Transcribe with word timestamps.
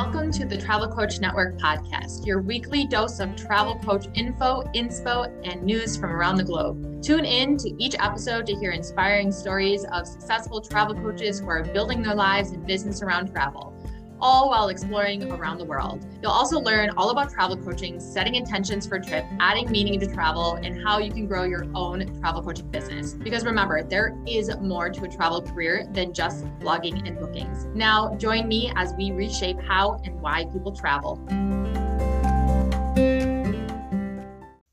Welcome 0.00 0.30
to 0.30 0.46
the 0.46 0.56
Travel 0.56 0.86
Coach 0.86 1.18
Network 1.18 1.58
podcast, 1.58 2.24
your 2.24 2.40
weekly 2.40 2.86
dose 2.86 3.18
of 3.18 3.34
travel 3.34 3.80
coach 3.80 4.06
info, 4.14 4.62
inspo, 4.72 5.26
and 5.42 5.60
news 5.64 5.96
from 5.96 6.12
around 6.12 6.36
the 6.36 6.44
globe. 6.44 7.02
Tune 7.02 7.24
in 7.24 7.56
to 7.56 7.74
each 7.82 7.96
episode 7.98 8.46
to 8.46 8.54
hear 8.54 8.70
inspiring 8.70 9.32
stories 9.32 9.84
of 9.90 10.06
successful 10.06 10.60
travel 10.60 10.94
coaches 10.94 11.40
who 11.40 11.48
are 11.48 11.64
building 11.64 12.00
their 12.00 12.14
lives 12.14 12.52
and 12.52 12.64
business 12.64 13.02
around 13.02 13.32
travel 13.32 13.74
all 14.20 14.48
while 14.50 14.68
exploring 14.68 15.30
around 15.30 15.58
the 15.58 15.64
world. 15.64 16.04
You'll 16.22 16.32
also 16.32 16.60
learn 16.60 16.90
all 16.96 17.10
about 17.10 17.30
travel 17.30 17.56
coaching, 17.56 18.00
setting 18.00 18.34
intentions 18.34 18.86
for 18.86 18.96
a 18.96 19.02
trip, 19.02 19.24
adding 19.40 19.70
meaning 19.70 19.98
to 20.00 20.06
travel, 20.06 20.54
and 20.54 20.82
how 20.82 20.98
you 20.98 21.10
can 21.10 21.26
grow 21.26 21.44
your 21.44 21.66
own 21.74 22.20
travel 22.20 22.42
coaching 22.42 22.70
business. 22.70 23.14
Because 23.14 23.44
remember, 23.44 23.82
there 23.82 24.16
is 24.26 24.50
more 24.60 24.90
to 24.90 25.04
a 25.04 25.08
travel 25.08 25.42
career 25.42 25.88
than 25.92 26.12
just 26.12 26.44
blogging 26.60 27.06
and 27.06 27.18
bookings. 27.18 27.66
Now, 27.74 28.14
join 28.16 28.48
me 28.48 28.72
as 28.76 28.92
we 28.94 29.12
reshape 29.12 29.60
how 29.60 30.00
and 30.04 30.20
why 30.20 30.44
people 30.52 30.72
travel. 30.72 31.16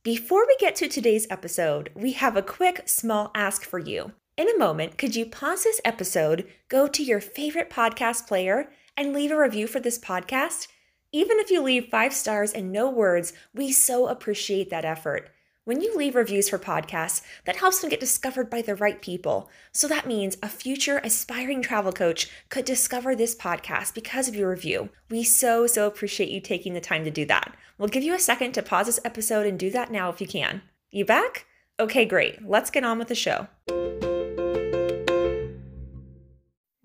Before 0.04 0.46
we 0.46 0.56
get 0.60 0.76
to 0.76 0.88
today's 0.88 1.26
episode, 1.32 1.90
we 1.96 2.12
have 2.12 2.38
a 2.38 2.44
quick 2.44 2.84
small 2.86 3.32
ask 3.34 3.66
for 3.66 3.80
you. 3.80 4.12
In 4.38 4.48
a 4.48 4.58
moment, 4.58 4.98
could 5.00 5.16
you 5.16 5.26
pause 5.26 5.64
this 5.64 5.82
episode, 5.84 6.48
go 6.68 6.88
to 6.88 7.02
your 7.02 7.20
favorite 7.20 7.72
podcast 7.72 8.28
player, 8.28 8.70
and 8.98 9.14
leave 9.14 9.32
a 9.32 9.40
review 9.40 9.68
for 9.68 9.80
this 9.80 10.00
podcast? 10.00 10.68
Even 11.12 11.40
if 11.40 11.50
you 11.50 11.62
leave 11.62 11.88
five 11.88 12.14
stars 12.14 12.52
and 12.52 12.72
no 12.72 12.90
words, 12.90 13.34
we 13.54 13.72
so 13.72 14.08
appreciate 14.08 14.70
that 14.70 14.86
effort. 14.86 15.30
When 15.64 15.82
you 15.82 15.98
leave 15.98 16.14
reviews 16.14 16.48
for 16.48 16.60
podcasts, 16.60 17.24
that 17.46 17.56
helps 17.56 17.80
them 17.80 17.90
get 17.90 18.00
discovered 18.00 18.52
by 18.52 18.62
the 18.62 18.76
right 18.76 19.02
people. 19.02 19.50
So 19.72 19.88
that 19.88 20.06
means 20.06 20.38
a 20.44 20.48
future 20.48 21.02
aspiring 21.04 21.64
travel 21.64 21.92
coach 21.92 22.30
could 22.50 22.66
discover 22.66 23.16
this 23.16 23.36
podcast 23.36 23.96
because 23.96 24.28
of 24.28 24.36
your 24.36 24.50
review. 24.50 24.90
We 25.10 25.24
so, 25.24 25.66
so 25.66 25.88
appreciate 25.88 26.30
you 26.30 26.40
taking 26.40 26.74
the 26.74 26.82
time 26.82 27.04
to 27.04 27.12
do 27.12 27.26
that. 27.26 27.56
We'll 27.80 27.90
give 27.90 28.04
you 28.04 28.14
a 28.14 28.20
second 28.20 28.52
to 28.54 28.62
pause 28.62 28.86
this 28.86 29.00
episode 29.04 29.48
and 29.48 29.58
do 29.58 29.72
that 29.72 29.92
now 29.92 30.10
if 30.10 30.22
you 30.22 30.28
can. 30.28 30.62
You 30.92 31.04
back? 31.04 31.48
Okay, 31.80 32.06
great. 32.06 32.48
Let's 32.48 32.70
get 32.70 32.84
on 32.84 33.00
with 33.00 33.08
the 33.08 33.16
show. 33.16 33.48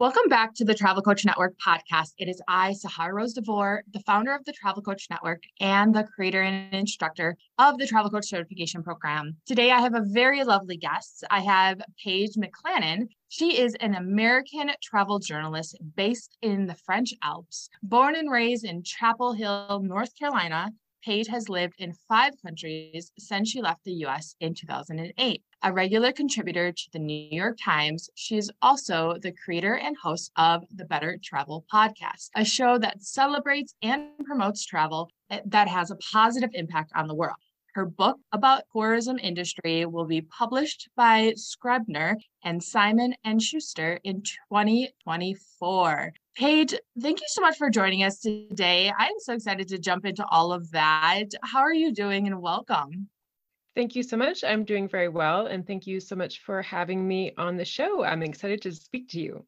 Welcome 0.00 0.30
back 0.30 0.54
to 0.54 0.64
the 0.64 0.74
Travel 0.74 1.02
Coach 1.02 1.26
Network 1.26 1.56
podcast. 1.58 2.14
It 2.16 2.26
is 2.26 2.40
I, 2.48 2.72
Sahara 2.72 3.12
Rose 3.12 3.34
DeVore, 3.34 3.82
the 3.92 4.00
founder 4.00 4.34
of 4.34 4.42
the 4.46 4.52
Travel 4.52 4.80
Coach 4.80 5.08
Network 5.10 5.42
and 5.60 5.94
the 5.94 6.04
creator 6.04 6.40
and 6.40 6.72
instructor 6.72 7.36
of 7.58 7.76
the 7.76 7.86
Travel 7.86 8.10
Coach 8.10 8.30
Certification 8.30 8.82
Program. 8.82 9.36
Today, 9.44 9.70
I 9.70 9.78
have 9.78 9.94
a 9.94 10.06
very 10.06 10.42
lovely 10.42 10.78
guest. 10.78 11.22
I 11.30 11.40
have 11.40 11.82
Paige 12.02 12.30
McClanahan. 12.36 13.08
She 13.28 13.60
is 13.60 13.74
an 13.80 13.94
American 13.94 14.70
travel 14.82 15.18
journalist 15.18 15.76
based 15.96 16.38
in 16.40 16.64
the 16.64 16.76
French 16.76 17.12
Alps. 17.22 17.68
Born 17.82 18.16
and 18.16 18.30
raised 18.30 18.64
in 18.64 18.82
Chapel 18.82 19.34
Hill, 19.34 19.82
North 19.84 20.18
Carolina, 20.18 20.72
Paige 21.04 21.28
has 21.28 21.48
lived 21.48 21.74
in 21.78 21.94
five 22.08 22.34
countries 22.42 23.12
since 23.18 23.50
she 23.50 23.62
left 23.62 23.84
the 23.84 24.04
US 24.06 24.34
in 24.40 24.54
2008. 24.54 25.42
A 25.62 25.72
regular 25.72 26.12
contributor 26.12 26.72
to 26.72 26.90
the 26.92 26.98
New 26.98 27.28
York 27.30 27.58
Times, 27.62 28.08
she 28.14 28.36
is 28.36 28.50
also 28.62 29.16
the 29.20 29.32
creator 29.32 29.74
and 29.76 29.96
host 29.96 30.32
of 30.36 30.64
the 30.74 30.84
Better 30.84 31.18
Travel 31.22 31.64
Podcast, 31.72 32.30
a 32.34 32.44
show 32.44 32.78
that 32.78 33.02
celebrates 33.02 33.74
and 33.82 34.04
promotes 34.24 34.64
travel 34.64 35.10
eh, 35.30 35.40
that 35.46 35.68
has 35.68 35.90
a 35.90 35.96
positive 36.12 36.50
impact 36.54 36.92
on 36.94 37.08
the 37.08 37.14
world. 37.14 37.36
Her 37.74 37.86
book 37.86 38.18
about 38.32 38.64
tourism 38.72 39.18
industry 39.18 39.86
will 39.86 40.06
be 40.06 40.22
published 40.22 40.88
by 40.96 41.34
Scribner 41.36 42.16
and 42.42 42.62
Simon 42.62 43.14
and 43.22 43.40
Schuster 43.40 44.00
in 44.02 44.22
2024. 44.50 46.12
Paige, 46.36 46.74
thank 47.00 47.20
you 47.20 47.26
so 47.28 47.40
much 47.40 47.58
for 47.58 47.70
joining 47.70 48.02
us 48.02 48.20
today. 48.20 48.92
I'm 48.96 49.12
so 49.18 49.34
excited 49.34 49.68
to 49.68 49.78
jump 49.78 50.06
into 50.06 50.24
all 50.26 50.52
of 50.52 50.70
that. 50.70 51.26
How 51.42 51.60
are 51.60 51.74
you 51.74 51.92
doing 51.92 52.26
and 52.26 52.40
welcome? 52.40 53.08
Thank 53.74 53.94
you 53.94 54.02
so 54.02 54.16
much. 54.16 54.42
I'm 54.42 54.64
doing 54.64 54.88
very 54.88 55.08
well. 55.08 55.46
And 55.46 55.66
thank 55.66 55.86
you 55.86 56.00
so 56.00 56.16
much 56.16 56.40
for 56.42 56.62
having 56.62 57.06
me 57.06 57.32
on 57.36 57.56
the 57.56 57.64
show. 57.64 58.04
I'm 58.04 58.22
excited 58.22 58.62
to 58.62 58.72
speak 58.72 59.08
to 59.10 59.20
you. 59.20 59.44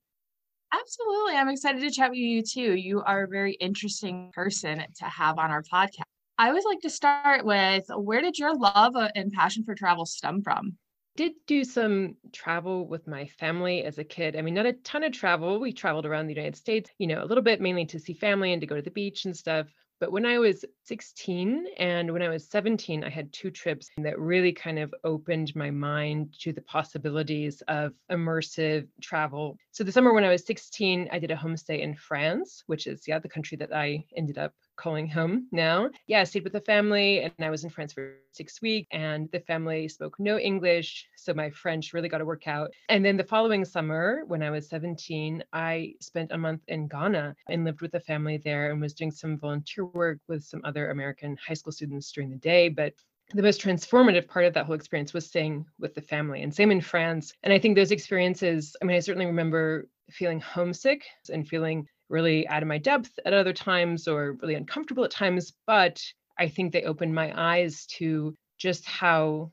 Absolutely. 0.73 1.35
I'm 1.35 1.49
excited 1.49 1.81
to 1.83 1.91
chat 1.91 2.11
with 2.11 2.19
you 2.19 2.43
too. 2.43 2.75
You 2.75 3.03
are 3.03 3.25
a 3.25 3.29
very 3.29 3.55
interesting 3.55 4.31
person 4.33 4.83
to 4.97 5.05
have 5.05 5.39
on 5.39 5.51
our 5.51 5.63
podcast. 5.63 6.03
I 6.39 6.49
always 6.49 6.65
like 6.65 6.81
to 6.81 6.91
start 6.91 7.45
with 7.45 7.85
where 7.95 8.23
did 8.23 8.39
your 8.39 8.57
love 8.57 8.95
and 9.15 9.33
passion 9.33 9.65
for 9.65 9.75
travel 9.75 10.07
stem 10.07 10.43
from? 10.43 10.77
Did 11.17 11.33
do 11.47 11.65
some 11.65 12.17
travel 12.33 12.87
with 12.87 13.07
my 13.07 13.27
family 13.27 13.85
as 13.85 13.99
a 13.99 14.05
kid. 14.05 14.35
I 14.35 14.43
mean, 14.43 14.55
not 14.55 14.67
a 14.67 14.73
ton 14.73 15.05
of 15.05 15.13
travel. 15.13 15.61
We 15.61 15.73
traveled 15.73 16.07
around 16.07 16.27
the 16.27 16.35
United 16.35 16.57
States, 16.57 16.91
you 16.99 17.07
know, 17.07 17.23
a 17.23 17.27
little 17.27 17.45
bit 17.45 17.61
mainly 17.61 17.85
to 17.87 17.99
see 17.99 18.15
family 18.15 18.53
and 18.53 18.61
to 18.61 18.67
go 18.67 18.77
to 18.77 18.83
the 18.83 18.91
beach 18.91 19.25
and 19.27 19.37
stuff. 19.37 19.69
But 20.01 20.11
when 20.11 20.25
I 20.27 20.39
was 20.39 20.65
16 20.85 21.67
and 21.79 22.13
when 22.13 22.23
I 22.23 22.29
was 22.29 22.49
17, 22.49 23.05
I 23.05 23.11
had 23.11 23.33
two 23.33 23.51
trips 23.51 23.91
that 23.99 24.19
really 24.19 24.53
kind 24.53 24.79
of 24.79 24.93
opened 25.05 25.55
my 25.55 25.71
mind 25.71 26.35
to 26.41 26.53
the 26.53 26.63
possibilities 26.63 27.63
of 27.69 27.93
immersive 28.11 28.89
travel. 29.01 29.59
So 29.71 29.85
the 29.85 29.93
summer 29.93 30.13
when 30.13 30.25
I 30.25 30.31
was 30.31 30.45
16, 30.47 31.09
I 31.13 31.19
did 31.19 31.31
a 31.31 31.37
homestay 31.37 31.81
in 31.81 31.95
France, 31.95 32.65
which 32.67 32.87
is, 32.87 33.07
yeah, 33.07 33.19
the 33.19 33.29
country 33.29 33.57
that 33.59 33.73
I 33.75 34.05
ended 34.17 34.39
up 34.39 34.55
calling 34.77 35.09
home 35.09 35.47
now. 35.53 35.91
Yeah, 36.07 36.21
I 36.21 36.25
stayed 36.25 36.45
with 36.45 36.53
the 36.53 36.61
family 36.61 37.21
and 37.21 37.33
I 37.41 37.51
was 37.51 37.65
in 37.65 37.71
France 37.71 37.93
for 37.93 38.17
six 38.33 38.61
weeks 38.63 38.89
and 38.91 39.29
the 39.33 39.41
family 39.41 39.89
spoke 39.89 40.19
no 40.19 40.39
English. 40.39 41.07
So 41.17 41.35
my 41.35 41.51
French 41.51 41.93
really 41.93 42.09
got 42.09 42.19
to 42.19 42.25
work 42.25 42.49
out. 42.49 42.71
And 42.89 43.05
then 43.05 43.17
the 43.17 43.25
following 43.25 43.65
summer, 43.65 44.23
when 44.27 44.43
I 44.43 44.51
was 44.51 44.69
17, 44.69 45.45
I 45.53 45.95
spent 46.01 46.33
a 46.33 46.39
month 46.39 46.63
in 46.69 46.89
Ghana 46.89 47.35
and 47.49 47.65
lived 47.65 47.81
with 47.81 47.93
the 47.93 48.01
family 48.01 48.39
there 48.39 48.71
and 48.71 48.81
was 48.81 48.95
doing 48.95 49.11
some 49.11 49.39
volunteer 49.39 49.85
work 49.85 50.19
with 50.29 50.45
some 50.45 50.61
other 50.65 50.91
American 50.91 51.37
high 51.37 51.55
school 51.55 51.73
students 51.73 52.11
during 52.13 52.31
the 52.31 52.37
day. 52.37 52.69
But 52.69 52.95
the 53.35 53.43
most 53.43 53.63
transformative 53.63 54.29
part 54.29 54.45
of 54.45 54.55
that 54.55 54.67
whole 54.67 54.75
experience 54.75 55.15
was 55.15 55.27
staying 55.27 55.65
with 55.79 55.95
the 55.95 56.03
family 56.03 56.43
and 56.43 56.55
same 56.55 56.71
in 56.71 56.81
France. 56.81 57.33
And 57.43 57.53
I 57.53 57.59
think 57.59 57.77
those 57.77 57.91
experiences, 57.91 58.77
I 58.83 58.85
mean, 58.85 58.97
I 58.97 59.01
certainly 59.01 59.27
remember 59.27 59.89
feeling 60.11 60.41
homesick 60.41 61.05
and 61.33 61.49
feeling 61.49 61.87
really 62.13 62.47
out 62.47 62.63
of 62.63 62.69
my 62.69 62.79
depth 62.79 63.19
at 63.25 63.33
other 63.33 63.53
times 63.53 64.07
or 64.07 64.33
really 64.43 64.55
uncomfortable 64.55 65.05
at 65.05 65.11
times. 65.11 65.53
But 65.67 66.01
I 66.39 66.49
think 66.49 66.73
they 66.73 66.85
opened 66.85 67.15
my 67.15 67.33
eyes 67.35 67.87
to 67.99 68.35
just 68.59 68.85
how 68.85 69.51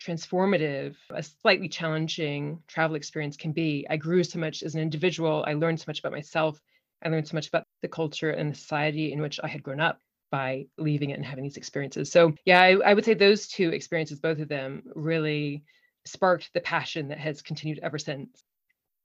transformative 0.00 0.94
a 1.10 1.22
slightly 1.22 1.68
challenging 1.68 2.62
travel 2.68 2.96
experience 2.96 3.36
can 3.36 3.52
be. 3.52 3.86
I 3.90 3.96
grew 3.96 4.22
so 4.22 4.38
much 4.38 4.62
as 4.62 4.74
an 4.74 4.80
individual. 4.80 5.44
I 5.46 5.54
learned 5.54 5.80
so 5.80 5.86
much 5.88 5.98
about 5.98 6.12
myself. 6.12 6.60
I 7.04 7.08
learned 7.08 7.28
so 7.28 7.34
much 7.34 7.48
about 7.48 7.64
the 7.82 7.88
culture 7.88 8.30
and 8.30 8.52
the 8.52 8.56
society 8.56 9.12
in 9.12 9.20
which 9.20 9.40
I 9.42 9.48
had 9.48 9.62
grown 9.62 9.80
up 9.80 10.00
by 10.30 10.66
leaving 10.78 11.10
it 11.10 11.14
and 11.14 11.24
having 11.24 11.44
these 11.44 11.56
experiences. 11.56 12.10
So, 12.10 12.34
yeah, 12.44 12.60
I, 12.60 12.76
I 12.84 12.94
would 12.94 13.04
say 13.04 13.14
those 13.14 13.48
two 13.48 13.70
experiences, 13.70 14.20
both 14.20 14.38
of 14.38 14.48
them, 14.48 14.82
really 14.94 15.64
sparked 16.04 16.50
the 16.54 16.60
passion 16.60 17.08
that 17.08 17.18
has 17.18 17.42
continued 17.42 17.80
ever 17.82 17.98
since. 17.98 18.42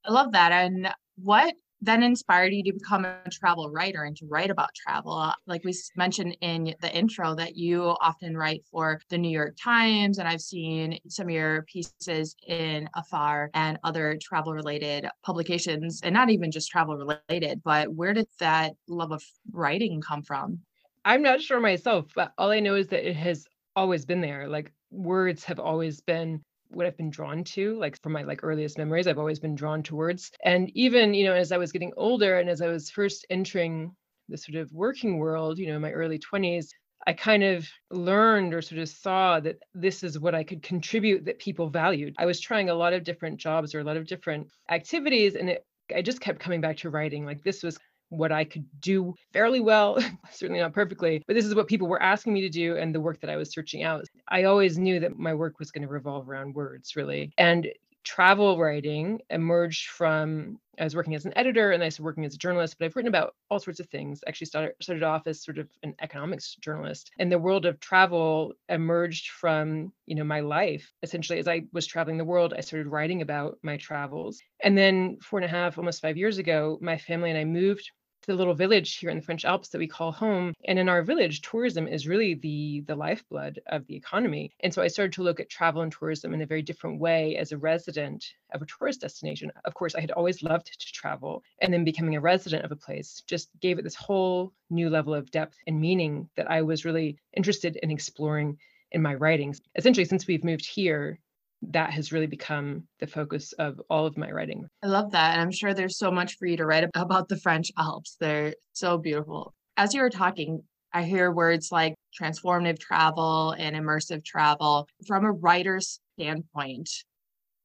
I 0.05 0.11
love 0.11 0.31
that. 0.33 0.51
And 0.51 0.89
what 1.15 1.53
then 1.81 2.03
inspired 2.03 2.53
you 2.53 2.63
to 2.63 2.73
become 2.73 3.05
a 3.05 3.17
travel 3.31 3.71
writer 3.71 4.03
and 4.03 4.15
to 4.17 4.27
write 4.27 4.51
about 4.51 4.69
travel. 4.75 5.13
Uh, 5.13 5.33
like 5.47 5.63
we 5.63 5.73
mentioned 5.95 6.37
in 6.41 6.75
the 6.81 6.95
intro, 6.95 7.35
that 7.35 7.55
you 7.55 7.95
often 8.01 8.37
write 8.37 8.63
for 8.71 9.01
the 9.09 9.17
New 9.17 9.29
York 9.29 9.55
Times, 9.61 10.19
and 10.19 10.27
I've 10.27 10.41
seen 10.41 10.99
some 11.07 11.27
of 11.27 11.31
your 11.31 11.63
pieces 11.63 12.35
in 12.47 12.87
Afar 12.95 13.49
and 13.53 13.79
other 13.83 14.17
travel 14.21 14.53
related 14.53 15.07
publications, 15.23 16.01
and 16.03 16.13
not 16.13 16.29
even 16.29 16.51
just 16.51 16.69
travel 16.69 16.95
related, 16.95 17.61
but 17.63 17.93
where 17.93 18.13
did 18.13 18.27
that 18.39 18.73
love 18.87 19.11
of 19.11 19.23
writing 19.51 20.01
come 20.01 20.21
from? 20.21 20.59
I'm 21.03 21.23
not 21.23 21.41
sure 21.41 21.59
myself, 21.59 22.05
but 22.15 22.31
all 22.37 22.51
I 22.51 22.59
know 22.59 22.75
is 22.75 22.87
that 22.87 23.07
it 23.07 23.15
has 23.15 23.45
always 23.75 24.05
been 24.05 24.21
there. 24.21 24.47
Like 24.47 24.71
words 24.91 25.43
have 25.45 25.59
always 25.59 26.01
been 26.01 26.43
what 26.71 26.85
I've 26.85 26.97
been 26.97 27.09
drawn 27.09 27.43
to, 27.43 27.77
like 27.79 28.01
from 28.01 28.13
my 28.13 28.23
like 28.23 28.43
earliest 28.43 28.77
memories, 28.77 29.07
I've 29.07 29.19
always 29.19 29.39
been 29.39 29.55
drawn 29.55 29.83
towards. 29.83 30.31
And 30.43 30.69
even, 30.75 31.13
you 31.13 31.25
know, 31.25 31.33
as 31.33 31.51
I 31.51 31.57
was 31.57 31.71
getting 31.71 31.93
older 31.97 32.39
and 32.39 32.49
as 32.49 32.61
I 32.61 32.67
was 32.67 32.89
first 32.89 33.25
entering 33.29 33.95
the 34.29 34.37
sort 34.37 34.55
of 34.55 34.71
working 34.71 35.17
world, 35.17 35.57
you 35.57 35.67
know, 35.67 35.75
in 35.75 35.81
my 35.81 35.91
early 35.91 36.19
20s, 36.19 36.67
I 37.07 37.13
kind 37.13 37.43
of 37.43 37.67
learned 37.89 38.53
or 38.53 38.61
sort 38.61 38.79
of 38.79 38.87
saw 38.87 39.39
that 39.39 39.57
this 39.73 40.03
is 40.03 40.19
what 40.19 40.35
I 40.35 40.43
could 40.43 40.61
contribute 40.61 41.25
that 41.25 41.39
people 41.39 41.69
valued. 41.69 42.13
I 42.17 42.25
was 42.25 42.39
trying 42.39 42.69
a 42.69 42.75
lot 42.75 42.93
of 42.93 43.03
different 43.03 43.39
jobs 43.39 43.73
or 43.73 43.79
a 43.79 43.83
lot 43.83 43.97
of 43.97 44.07
different 44.07 44.47
activities 44.69 45.35
and 45.35 45.49
it 45.49 45.65
I 45.93 46.01
just 46.01 46.21
kept 46.21 46.39
coming 46.39 46.61
back 46.61 46.77
to 46.77 46.89
writing. 46.89 47.25
Like 47.25 47.43
this 47.43 47.63
was 47.63 47.77
what 48.11 48.31
I 48.31 48.43
could 48.43 48.65
do 48.79 49.15
fairly 49.33 49.59
well, 49.59 49.97
certainly 50.31 50.61
not 50.61 50.73
perfectly, 50.73 51.23
but 51.25 51.33
this 51.33 51.45
is 51.45 51.55
what 51.55 51.67
people 51.67 51.87
were 51.87 52.01
asking 52.01 52.33
me 52.33 52.41
to 52.41 52.49
do 52.49 52.77
and 52.77 52.93
the 52.93 53.01
work 53.01 53.21
that 53.21 53.29
I 53.29 53.37
was 53.37 53.51
searching 53.51 53.83
out. 53.83 54.05
I 54.27 54.43
always 54.43 54.77
knew 54.77 54.99
that 54.99 55.17
my 55.17 55.33
work 55.33 55.59
was 55.59 55.71
going 55.71 55.83
to 55.83 55.87
revolve 55.87 56.29
around 56.29 56.53
words, 56.53 56.95
really. 56.95 57.31
And 57.37 57.67
travel 58.03 58.57
writing 58.57 59.21
emerged 59.29 59.89
from 59.89 60.59
I 60.79 60.83
was 60.83 60.95
working 60.95 61.13
as 61.13 61.25
an 61.25 61.37
editor 61.37 61.71
and 61.71 61.83
I 61.83 61.89
started 61.89 62.05
working 62.05 62.25
as 62.25 62.33
a 62.33 62.39
journalist, 62.39 62.77
but 62.79 62.85
I've 62.85 62.95
written 62.95 63.09
about 63.09 63.35
all 63.49 63.59
sorts 63.59 63.79
of 63.79 63.87
things. 63.89 64.23
Actually 64.27 64.47
started 64.47 64.73
started 64.81 65.03
off 65.03 65.27
as 65.27 65.43
sort 65.43 65.59
of 65.59 65.69
an 65.83 65.93
economics 66.01 66.55
journalist. 66.55 67.11
And 67.19 67.31
the 67.31 67.37
world 67.37 67.65
of 67.65 67.79
travel 67.79 68.53
emerged 68.67 69.29
from, 69.29 69.93
you 70.07 70.15
know, 70.15 70.23
my 70.23 70.39
life. 70.39 70.91
Essentially, 71.03 71.37
as 71.37 71.47
I 71.47 71.63
was 71.71 71.85
traveling 71.85 72.17
the 72.17 72.25
world, 72.25 72.53
I 72.57 72.61
started 72.61 72.87
writing 72.87 73.21
about 73.21 73.59
my 73.61 73.77
travels. 73.77 74.41
And 74.63 74.75
then 74.75 75.17
four 75.21 75.39
and 75.39 75.45
a 75.45 75.49
half, 75.49 75.77
almost 75.77 76.01
five 76.01 76.17
years 76.17 76.39
ago, 76.39 76.79
my 76.81 76.97
family 76.97 77.29
and 77.29 77.37
I 77.37 77.45
moved 77.45 77.91
the 78.31 78.37
little 78.37 78.53
village 78.53 78.95
here 78.97 79.09
in 79.09 79.17
the 79.17 79.23
French 79.23 79.43
Alps 79.43 79.69
that 79.69 79.77
we 79.77 79.87
call 79.87 80.11
home. 80.11 80.53
And 80.65 80.79
in 80.79 80.87
our 80.87 81.03
village, 81.03 81.41
tourism 81.41 81.87
is 81.87 82.07
really 82.07 82.35
the 82.35 82.83
the 82.87 82.95
lifeblood 82.95 83.59
of 83.67 83.85
the 83.87 83.95
economy. 83.95 84.51
And 84.61 84.73
so 84.73 84.81
I 84.81 84.87
started 84.87 85.13
to 85.13 85.23
look 85.23 85.39
at 85.39 85.49
travel 85.49 85.81
and 85.81 85.91
tourism 85.91 86.33
in 86.33 86.41
a 86.41 86.45
very 86.45 86.61
different 86.61 86.99
way 86.99 87.35
as 87.35 87.51
a 87.51 87.57
resident 87.57 88.25
of 88.53 88.61
a 88.61 88.65
tourist 88.65 89.01
destination. 89.01 89.51
Of 89.65 89.73
course, 89.73 89.95
I 89.95 90.01
had 90.01 90.11
always 90.11 90.43
loved 90.43 90.67
to 90.67 90.93
travel, 90.93 91.43
and 91.61 91.73
then 91.73 91.83
becoming 91.83 92.15
a 92.15 92.21
resident 92.21 92.63
of 92.63 92.71
a 92.71 92.75
place 92.75 93.21
just 93.27 93.49
gave 93.59 93.77
it 93.77 93.83
this 93.83 93.95
whole 93.95 94.53
new 94.69 94.89
level 94.89 95.13
of 95.13 95.31
depth 95.31 95.57
and 95.67 95.79
meaning 95.79 96.29
that 96.37 96.49
I 96.49 96.61
was 96.61 96.85
really 96.85 97.17
interested 97.33 97.75
in 97.77 97.91
exploring 97.91 98.57
in 98.93 99.01
my 99.01 99.15
writings. 99.15 99.61
Essentially, 99.75 100.05
since 100.05 100.27
we've 100.27 100.43
moved 100.43 100.65
here, 100.65 101.19
that 101.69 101.91
has 101.91 102.11
really 102.11 102.27
become 102.27 102.83
the 102.99 103.07
focus 103.07 103.53
of 103.53 103.79
all 103.89 104.05
of 104.05 104.17
my 104.17 104.31
writing. 104.31 104.65
I 104.83 104.87
love 104.87 105.11
that. 105.11 105.33
And 105.33 105.41
I'm 105.41 105.51
sure 105.51 105.73
there's 105.73 105.97
so 105.97 106.11
much 106.11 106.37
for 106.37 106.47
you 106.47 106.57
to 106.57 106.65
write 106.65 106.89
about 106.95 107.29
the 107.29 107.37
French 107.37 107.71
Alps. 107.77 108.17
They're 108.19 108.53
so 108.73 108.97
beautiful. 108.97 109.53
As 109.77 109.93
you 109.93 110.01
were 110.01 110.09
talking, 110.09 110.61
I 110.93 111.03
hear 111.03 111.31
words 111.31 111.69
like 111.71 111.95
transformative 112.19 112.79
travel 112.79 113.51
and 113.57 113.75
immersive 113.75 114.25
travel. 114.25 114.87
From 115.07 115.23
a 115.25 115.31
writer's 115.31 115.99
standpoint, 116.17 116.89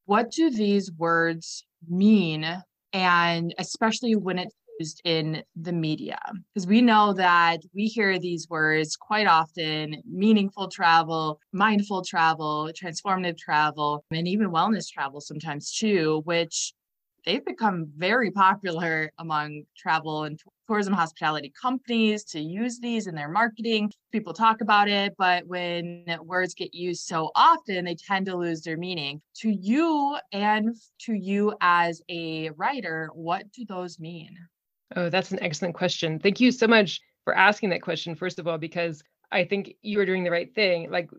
what 0.05 0.31
do 0.31 0.49
these 0.49 0.91
words 0.97 1.65
mean? 1.87 2.45
And 2.93 3.53
especially 3.57 4.15
when 4.15 4.39
it's 4.39 4.55
used 4.79 5.01
in 5.03 5.43
the 5.55 5.71
media 5.71 6.19
because 6.53 6.67
we 6.67 6.81
know 6.81 7.13
that 7.13 7.59
we 7.73 7.85
hear 7.85 8.19
these 8.19 8.47
words 8.49 8.95
quite 8.95 9.27
often 9.27 10.01
meaningful 10.05 10.67
travel, 10.67 11.39
mindful 11.51 12.03
travel, 12.03 12.69
transformative 12.73 13.37
travel, 13.37 14.03
and 14.11 14.27
even 14.27 14.49
wellness 14.49 14.89
travel 14.91 15.21
sometimes 15.21 15.71
too, 15.71 16.21
which 16.25 16.73
they've 17.25 17.45
become 17.45 17.91
very 17.97 18.31
popular 18.31 19.11
among 19.19 19.63
travel 19.75 20.23
and 20.23 20.39
tourism 20.67 20.93
hospitality 20.93 21.51
companies 21.61 22.23
to 22.23 22.39
use 22.39 22.79
these 22.79 23.07
in 23.07 23.15
their 23.15 23.29
marketing. 23.29 23.91
People 24.11 24.33
talk 24.33 24.61
about 24.61 24.87
it, 24.87 25.13
but 25.17 25.45
when 25.45 26.05
words 26.23 26.53
get 26.53 26.73
used 26.73 27.03
so 27.05 27.31
often, 27.35 27.85
they 27.85 27.95
tend 27.95 28.25
to 28.27 28.35
lose 28.35 28.61
their 28.61 28.77
meaning. 28.77 29.21
To 29.41 29.49
you 29.49 30.17
and 30.31 30.75
to 31.01 31.13
you 31.13 31.53
as 31.61 32.01
a 32.09 32.49
writer, 32.51 33.09
what 33.13 33.51
do 33.51 33.65
those 33.65 33.99
mean? 33.99 34.37
Oh, 34.95 35.09
that's 35.09 35.31
an 35.31 35.41
excellent 35.41 35.75
question. 35.75 36.19
Thank 36.19 36.39
you 36.39 36.51
so 36.51 36.67
much 36.67 37.01
for 37.23 37.35
asking 37.35 37.69
that 37.69 37.81
question, 37.81 38.15
first 38.15 38.39
of 38.39 38.47
all, 38.47 38.57
because 38.57 39.03
I 39.31 39.43
think 39.43 39.75
you 39.81 39.99
are 39.99 40.05
doing 40.05 40.23
the 40.23 40.31
right 40.31 40.53
thing. 40.53 40.89
Like 40.89 41.09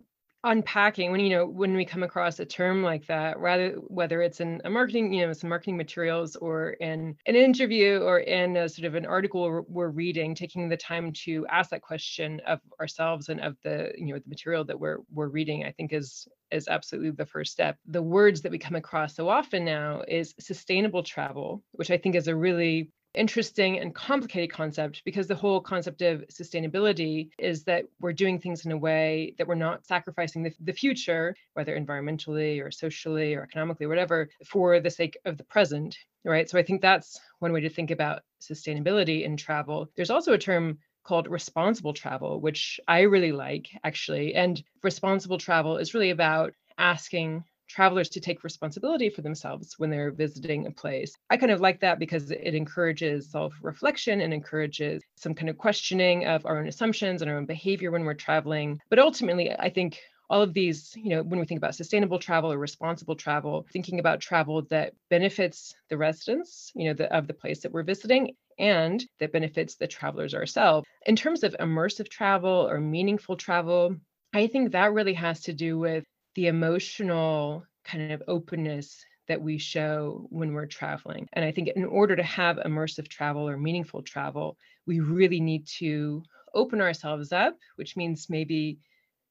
unpacking 0.44 1.11
when 1.11 1.19
you 1.19 1.31
know 1.31 1.44
when 1.44 1.75
we 1.75 1.85
come 1.85 2.05
across 2.05 2.38
a 2.38 2.44
term 2.44 2.81
like 2.81 3.05
that 3.06 3.37
rather 3.41 3.73
whether 3.88 4.23
it's 4.23 4.41
in 4.41 4.61
a 4.65 4.70
marketing 4.70 5.12
you 5.12 5.26
know 5.26 5.32
some 5.32 5.50
marketing 5.50 5.76
materials 5.76 6.37
or 6.37 6.70
in 6.75 7.17
an 7.26 7.35
interview 7.35 7.99
or 7.99 8.20
in 8.20 8.56
a 8.56 8.69
sort 8.69 8.87
of 8.87 8.94
an 8.94 9.05
article 9.05 9.65
we're 9.69 9.88
reading 9.88 10.37
taking 10.37 10.69
the 10.69 10.76
time 10.76 11.12
to 11.12 11.44
ask 11.49 11.71
that 11.71 11.82
question 11.82 12.41
of 12.47 12.61
ourselves 12.81 13.29
and 13.31 13.41
of 13.41 13.56
the 13.64 13.91
you 13.99 14.06
know 14.14 14.19
the 14.21 14.29
material 14.29 14.64
that 14.64 14.79
we're 14.79 14.99
we're 15.12 15.26
reading 15.26 15.64
i 15.64 15.73
think 15.73 15.93
is 15.93 16.29
is 16.53 16.69
absolutely 16.69 17.11
the 17.11 17.26
first 17.26 17.50
step 17.50 17.76
the 17.87 18.00
words 18.00 18.41
that 18.41 18.53
we 18.53 18.59
come 18.59 18.76
across 18.76 19.17
so 19.17 19.29
often 19.29 19.64
now 19.64 20.03
is 20.06 20.37
sustainable 20.38 21.03
travel 21.03 21.64
which 21.73 21.91
i 21.91 21.99
think 21.99 22.14
is 22.14 22.29
a 22.29 22.37
really 22.37 22.93
interesting 23.19 23.79
and 23.81 23.94
complicated 23.94 24.50
concept 24.50 25.03
because 25.05 25.26
the 25.26 25.35
whole 25.35 25.61
concept 25.61 26.03
of 26.03 26.25
sustainability 26.29 27.31
is 27.38 27.65
that 27.65 27.85
we're 28.00 28.12
doing 28.12 28.38
things 28.38 28.65
in 28.65 28.73
a 28.73 28.76
way 28.76 29.35
that 29.38 29.47
we're 29.47 29.55
not 29.55 29.85
sacrificing 29.85 30.43
the, 30.43 30.55
the 30.61 30.73
future, 30.73 31.35
whether 31.55 31.79
environmentally 31.79 32.65
or 32.65 32.70
socially 32.70 33.35
or 33.35 33.43
economically, 33.43 33.87
whatever, 33.87 34.29
for 34.47 34.81
the 34.81 34.91
sake 34.91 35.19
of 35.25 35.37
the 35.37 35.44
present, 35.44 35.99
right? 36.25 36.49
So 36.49 36.59
I 36.59 36.62
think 36.62 36.81
that's 36.81 37.20
one 37.41 37.53
way 37.53 37.61
to 37.61 37.69
think 37.69 37.91
about 37.91 38.23
sustainability 38.41 39.25
in 39.25 39.37
travel. 39.37 39.91
There's 39.97 40.11
also 40.11 40.32
a 40.32 40.38
term 40.38 40.79
called 41.03 41.29
responsible 41.29 41.94
travel, 41.94 42.41
which 42.41 42.79
I 42.87 43.00
really 43.00 43.32
like 43.32 43.69
actually. 43.82 44.35
And 44.35 44.62
responsible 44.82 45.38
travel 45.38 45.79
is 45.79 45.94
really 45.94 46.11
about 46.11 46.53
asking 46.76 47.44
travelers 47.69 48.09
to 48.11 48.20
take 48.20 48.44
responsibility 48.44 49.11
for 49.11 49.23
themselves 49.23 49.75
when 49.79 49.91
they're 49.91 50.11
visiting 50.11 50.67
a 50.67 50.70
place. 50.70 51.12
I 51.31 51.37
kind 51.37 51.53
of 51.53 51.61
like 51.61 51.81
that 51.81 51.99
because 51.99 52.31
it 52.31 52.55
encourages 52.55 53.31
self 53.31 53.55
reflection 53.62 54.20
and 54.20 54.32
encourages 54.32 55.03
some 55.17 55.35
kind 55.35 55.49
of 55.49 55.59
questioning 55.59 56.26
of 56.26 56.44
our 56.47 56.59
own 56.59 56.69
assumptions 56.69 57.23
and 57.23 57.31
our 57.31 57.37
own 57.37 57.47
behavior 57.47 57.91
when 57.91 58.05
we're 58.05 58.15
traveling. 58.15 58.81
But 58.91 58.99
ultimately, 58.99 59.53
I 59.53 59.70
think 59.70 60.00
all 60.31 60.43
of 60.43 60.53
these, 60.53 60.93
you 60.97 61.11
know, 61.11 61.23
when 61.23 61.41
we 61.41 61.47
think 61.47 61.59
about 61.59 61.75
sustainable 61.75 62.19
travel 62.19 62.53
or 62.53 62.59
responsible 62.59 63.17
travel, 63.17 63.67
thinking 63.73 63.99
about 63.99 64.21
travel 64.21 64.62
that 64.71 64.93
benefits 65.09 65.75
the 65.88 65.97
residents, 65.97 66.71
you 66.75 66.88
know, 66.88 66.94
the, 66.94 67.14
of 67.14 67.26
the 67.26 67.35
place 67.35 67.61
that 67.61 67.73
we're 67.73 67.82
visiting 67.82 68.35
and 68.59 69.06
that 69.21 69.32
benefits 69.32 69.76
the 69.76 69.87
travelers 69.87 70.35
ourselves. 70.35 70.87
In 71.06 71.17
terms 71.17 71.44
of 71.44 71.56
immersive 71.61 72.09
travel 72.09 72.69
or 72.69 72.81
meaningful 72.81 73.37
travel, 73.37 73.97
I 74.35 74.47
think 74.49 74.73
that 74.73 74.93
really 74.93 75.14
has 75.14 75.41
to 75.43 75.55
do 75.55 75.79
with 75.79 76.05
the 76.34 76.46
emotional 76.46 77.64
kind 77.84 78.12
of 78.12 78.22
openness 78.28 79.04
that 79.28 79.40
we 79.40 79.58
show 79.58 80.26
when 80.30 80.52
we're 80.52 80.66
traveling. 80.66 81.28
And 81.34 81.44
I 81.44 81.52
think 81.52 81.69
in 81.69 81.84
order 81.84 82.16
to 82.16 82.22
have 82.22 82.56
immersive 82.56 83.08
travel 83.08 83.48
or 83.48 83.56
meaningful 83.56 84.02
travel, 84.02 84.56
we 84.86 85.00
really 85.00 85.40
need 85.40 85.66
to 85.78 86.22
open 86.54 86.80
ourselves 86.80 87.32
up, 87.32 87.56
which 87.76 87.96
means 87.96 88.30
maybe 88.30 88.78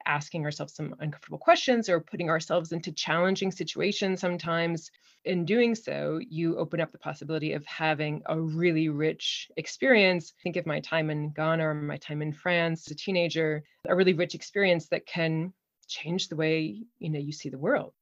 asking 0.05 0.45
ourselves 0.45 0.73
some 0.73 0.95
uncomfortable 0.99 1.37
questions 1.37 1.89
or 1.89 1.99
putting 1.99 2.29
ourselves 2.29 2.71
into 2.71 2.91
challenging 2.91 3.51
situations 3.51 4.21
sometimes. 4.21 4.89
In 5.25 5.43
doing 5.43 5.75
so, 5.75 6.19
you 6.29 6.57
open 6.57 6.79
up 6.79 6.91
the 6.91 6.97
possibility 6.99 7.53
of 7.53 7.65
having 7.65 8.21
a 8.27 8.39
really 8.39 8.87
rich 8.87 9.49
experience. 9.57 10.33
Think 10.43 10.55
of 10.55 10.65
my 10.65 10.79
time 10.79 11.09
in 11.09 11.31
Ghana 11.31 11.67
or 11.67 11.73
my 11.73 11.97
time 11.97 12.21
in 12.21 12.31
France 12.31 12.87
as 12.87 12.91
a 12.91 12.95
teenager, 12.95 13.63
a 13.87 13.95
really 13.95 14.13
rich 14.13 14.35
experience 14.35 14.87
that 14.89 15.05
can 15.05 15.53
change 15.87 16.27
the 16.27 16.35
way 16.35 16.83
you 16.99 17.09
know 17.09 17.19
you 17.19 17.31
see 17.31 17.49
the 17.49 17.57
world. 17.57 17.93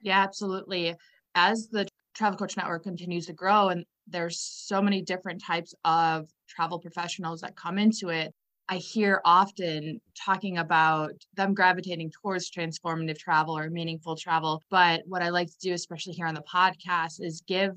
Yeah 0.00 0.22
absolutely. 0.22 0.94
As 1.34 1.68
the 1.68 1.86
travel 2.14 2.38
coach 2.38 2.56
network 2.56 2.82
continues 2.82 3.26
to 3.26 3.32
grow 3.32 3.68
and 3.68 3.84
there's 4.06 4.40
so 4.40 4.80
many 4.80 5.02
different 5.02 5.42
types 5.42 5.74
of 5.84 6.28
travel 6.48 6.78
professionals 6.78 7.40
that 7.42 7.54
come 7.54 7.78
into 7.78 8.08
it 8.08 8.32
i 8.68 8.76
hear 8.76 9.20
often 9.24 10.00
talking 10.16 10.58
about 10.58 11.12
them 11.34 11.54
gravitating 11.54 12.10
towards 12.10 12.50
transformative 12.50 13.18
travel 13.18 13.56
or 13.56 13.70
meaningful 13.70 14.16
travel. 14.16 14.62
But 14.70 15.02
what 15.06 15.22
i 15.22 15.28
like 15.28 15.48
to 15.48 15.58
do 15.60 15.72
especially 15.74 16.14
here 16.14 16.26
on 16.26 16.34
the 16.34 16.42
podcast 16.42 17.20
is 17.20 17.42
give 17.46 17.76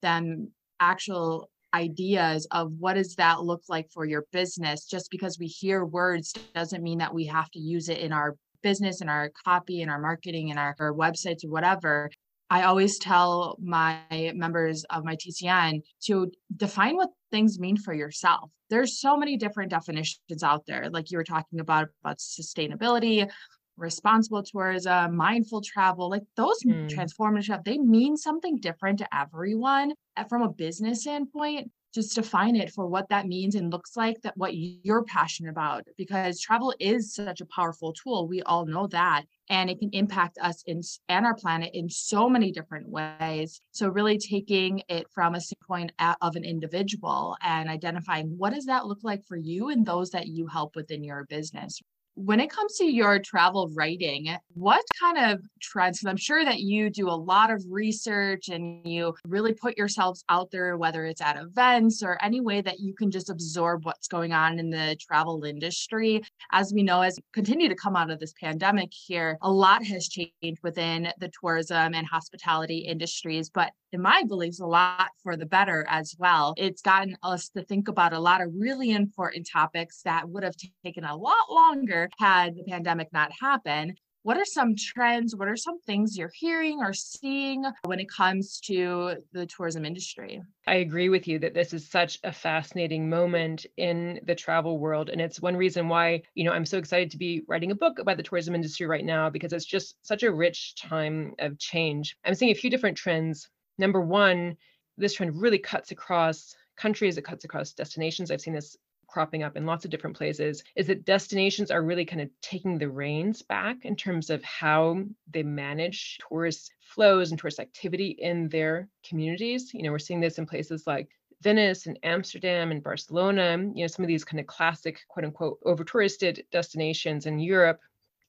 them 0.00 0.50
actual 0.80 1.50
ideas 1.74 2.46
of 2.50 2.72
what 2.78 2.94
does 2.94 3.14
that 3.16 3.42
look 3.42 3.62
like 3.68 3.88
for 3.90 4.04
your 4.04 4.26
business. 4.32 4.84
Just 4.84 5.10
because 5.10 5.38
we 5.38 5.46
hear 5.46 5.84
words 5.84 6.34
doesn't 6.54 6.82
mean 6.82 6.98
that 6.98 7.14
we 7.14 7.26
have 7.26 7.50
to 7.52 7.58
use 7.58 7.88
it 7.88 7.98
in 7.98 8.12
our 8.12 8.36
business 8.62 9.00
and 9.00 9.10
our 9.10 9.30
copy 9.44 9.82
and 9.82 9.90
our 9.90 10.00
marketing 10.00 10.50
and 10.50 10.58
our, 10.58 10.74
our 10.78 10.92
websites 10.92 11.44
or 11.44 11.50
whatever, 11.50 12.10
I 12.50 12.62
always 12.64 12.98
tell 12.98 13.56
my 13.62 14.00
members 14.34 14.84
of 14.90 15.04
my 15.04 15.16
TCN 15.16 15.80
to 16.04 16.30
define 16.54 16.96
what 16.96 17.08
things 17.30 17.58
mean 17.58 17.78
for 17.78 17.94
yourself. 17.94 18.50
There's 18.68 19.00
so 19.00 19.16
many 19.16 19.36
different 19.36 19.70
definitions 19.70 20.42
out 20.42 20.66
there, 20.66 20.90
like 20.90 21.10
you 21.10 21.16
were 21.16 21.24
talking 21.24 21.60
about 21.60 21.88
about 22.04 22.18
sustainability, 22.18 23.28
responsible 23.76 24.42
tourism, 24.42 25.16
mindful 25.16 25.62
travel, 25.62 26.10
like 26.10 26.22
those 26.36 26.62
mm. 26.62 26.88
transformative, 26.88 27.64
they 27.64 27.78
mean 27.78 28.16
something 28.16 28.58
different 28.58 28.98
to 28.98 29.08
everyone. 29.16 29.92
From 30.28 30.42
a 30.42 30.52
business 30.52 31.02
standpoint, 31.02 31.70
just 31.92 32.14
define 32.14 32.56
it 32.56 32.72
for 32.72 32.86
what 32.86 33.08
that 33.08 33.26
means 33.26 33.54
and 33.54 33.70
looks 33.72 33.96
like 33.96 34.20
that 34.22 34.36
what 34.36 34.54
you're 34.54 35.04
passionate 35.04 35.50
about 35.50 35.86
because 35.96 36.40
travel 36.40 36.74
is 36.80 37.14
such 37.14 37.40
a 37.40 37.46
powerful 37.46 37.92
tool 37.92 38.26
we 38.26 38.42
all 38.42 38.66
know 38.66 38.86
that 38.86 39.24
and 39.52 39.68
it 39.68 39.78
can 39.78 39.90
impact 39.92 40.38
us 40.40 40.62
in, 40.66 40.80
and 41.10 41.26
our 41.26 41.34
planet 41.34 41.70
in 41.74 41.88
so 41.88 42.26
many 42.28 42.50
different 42.50 42.88
ways. 42.88 43.60
So 43.72 43.88
really 43.88 44.16
taking 44.16 44.82
it 44.88 45.06
from 45.10 45.34
a 45.34 45.40
standpoint 45.40 45.92
of 46.00 46.36
an 46.36 46.44
individual 46.44 47.36
and 47.42 47.68
identifying 47.68 48.34
what 48.38 48.54
does 48.54 48.64
that 48.66 48.86
look 48.86 49.00
like 49.02 49.24
for 49.26 49.36
you 49.36 49.68
and 49.68 49.84
those 49.84 50.10
that 50.10 50.28
you 50.28 50.46
help 50.46 50.74
within 50.74 51.04
your 51.04 51.26
business 51.28 51.80
when 52.14 52.40
it 52.40 52.50
comes 52.50 52.76
to 52.76 52.84
your 52.84 53.18
travel 53.18 53.70
writing, 53.74 54.36
what 54.54 54.84
kind 55.00 55.32
of 55.32 55.40
trends? 55.60 55.98
Because 55.98 56.10
I'm 56.10 56.16
sure 56.18 56.44
that 56.44 56.60
you 56.60 56.90
do 56.90 57.08
a 57.08 57.10
lot 57.10 57.50
of 57.50 57.64
research 57.70 58.48
and 58.48 58.86
you 58.86 59.14
really 59.26 59.54
put 59.54 59.78
yourselves 59.78 60.22
out 60.28 60.50
there, 60.50 60.76
whether 60.76 61.06
it's 61.06 61.22
at 61.22 61.36
events 61.38 62.02
or 62.02 62.18
any 62.22 62.40
way 62.40 62.60
that 62.60 62.80
you 62.80 62.94
can 62.94 63.10
just 63.10 63.30
absorb 63.30 63.84
what's 63.86 64.08
going 64.08 64.32
on 64.32 64.58
in 64.58 64.68
the 64.70 64.96
travel 65.00 65.42
industry. 65.44 66.22
As 66.50 66.72
we 66.72 66.82
know, 66.82 67.02
as 67.02 67.16
we 67.16 67.24
continue 67.32 67.68
to 67.68 67.74
come 67.74 67.96
out 67.96 68.10
of 68.10 68.18
this 68.18 68.34
pandemic 68.40 68.90
here, 68.92 69.38
a 69.42 69.50
lot 69.50 69.84
has 69.84 70.08
changed 70.08 70.62
within 70.62 71.12
the 71.18 71.30
tourism 71.40 71.94
and 71.94 72.06
hospitality 72.06 72.78
industries. 72.78 73.50
But 73.50 73.72
in 73.92 74.02
my 74.02 74.24
beliefs, 74.26 74.60
a 74.60 74.66
lot 74.66 75.10
for 75.22 75.36
the 75.36 75.46
better 75.46 75.86
as 75.88 76.16
well. 76.18 76.54
It's 76.56 76.82
gotten 76.82 77.16
us 77.22 77.48
to 77.50 77.62
think 77.64 77.88
about 77.88 78.12
a 78.12 78.18
lot 78.18 78.40
of 78.40 78.52
really 78.56 78.90
important 78.90 79.48
topics 79.50 80.02
that 80.02 80.28
would 80.28 80.42
have 80.42 80.56
taken 80.84 81.04
a 81.04 81.16
lot 81.16 81.50
longer 81.50 82.08
had 82.18 82.56
the 82.56 82.64
pandemic 82.64 83.12
not 83.12 83.30
happened. 83.40 83.98
What 84.22 84.36
are 84.36 84.44
some 84.44 84.74
trends? 84.76 85.34
What 85.34 85.48
are 85.48 85.56
some 85.56 85.80
things 85.80 86.16
you're 86.16 86.32
hearing 86.34 86.80
or 86.80 86.92
seeing 86.92 87.64
when 87.84 87.98
it 87.98 88.08
comes 88.08 88.60
to 88.66 89.16
the 89.32 89.46
tourism 89.46 89.84
industry? 89.84 90.40
I 90.66 90.76
agree 90.76 91.08
with 91.08 91.26
you 91.26 91.38
that 91.40 91.54
this 91.54 91.72
is 91.72 91.88
such 91.90 92.18
a 92.22 92.32
fascinating 92.32 93.08
moment 93.08 93.66
in 93.76 94.20
the 94.24 94.34
travel 94.34 94.78
world. 94.78 95.10
And 95.10 95.20
it's 95.20 95.40
one 95.40 95.56
reason 95.56 95.88
why, 95.88 96.22
you 96.34 96.44
know, 96.44 96.52
I'm 96.52 96.66
so 96.66 96.78
excited 96.78 97.10
to 97.10 97.18
be 97.18 97.42
writing 97.48 97.72
a 97.72 97.76
book 97.76 97.98
about 97.98 98.16
the 98.16 98.22
tourism 98.22 98.54
industry 98.54 98.86
right 98.86 99.04
now 99.04 99.28
because 99.28 99.52
it's 99.52 99.64
just 99.64 99.96
such 100.06 100.22
a 100.22 100.32
rich 100.32 100.76
time 100.76 101.34
of 101.40 101.58
change. 101.58 102.16
I'm 102.24 102.34
seeing 102.34 102.52
a 102.52 102.56
few 102.56 102.70
different 102.70 102.96
trends. 102.96 103.48
Number 103.78 104.00
one, 104.00 104.56
this 104.98 105.14
trend 105.14 105.40
really 105.40 105.58
cuts 105.58 105.90
across 105.90 106.54
countries, 106.76 107.18
it 107.18 107.24
cuts 107.24 107.44
across 107.44 107.72
destinations. 107.72 108.30
I've 108.30 108.40
seen 108.40 108.54
this 108.54 108.76
cropping 109.12 109.42
up 109.42 109.56
in 109.56 109.66
lots 109.66 109.84
of 109.84 109.90
different 109.90 110.16
places 110.16 110.64
is 110.74 110.86
that 110.86 111.04
destinations 111.04 111.70
are 111.70 111.82
really 111.82 112.04
kind 112.04 112.22
of 112.22 112.30
taking 112.40 112.78
the 112.78 112.88
reins 112.88 113.42
back 113.42 113.84
in 113.84 113.94
terms 113.94 114.30
of 114.30 114.42
how 114.42 115.04
they 115.30 115.42
manage 115.42 116.18
tourist 116.28 116.72
flows 116.80 117.30
and 117.30 117.38
tourist 117.38 117.60
activity 117.60 118.16
in 118.18 118.48
their 118.48 118.88
communities. 119.06 119.72
You 119.74 119.82
know, 119.82 119.90
we're 119.90 119.98
seeing 119.98 120.20
this 120.20 120.38
in 120.38 120.46
places 120.46 120.86
like 120.86 121.08
Venice 121.42 121.86
and 121.86 121.98
Amsterdam 122.02 122.70
and 122.70 122.82
Barcelona, 122.82 123.58
you 123.74 123.82
know, 123.82 123.86
some 123.86 124.04
of 124.04 124.08
these 124.08 124.24
kind 124.24 124.40
of 124.40 124.46
classic, 124.46 125.00
quote 125.08 125.26
unquote, 125.26 125.58
over 125.64 125.84
touristed 125.84 126.44
destinations 126.50 127.26
in 127.26 127.38
Europe, 127.38 127.80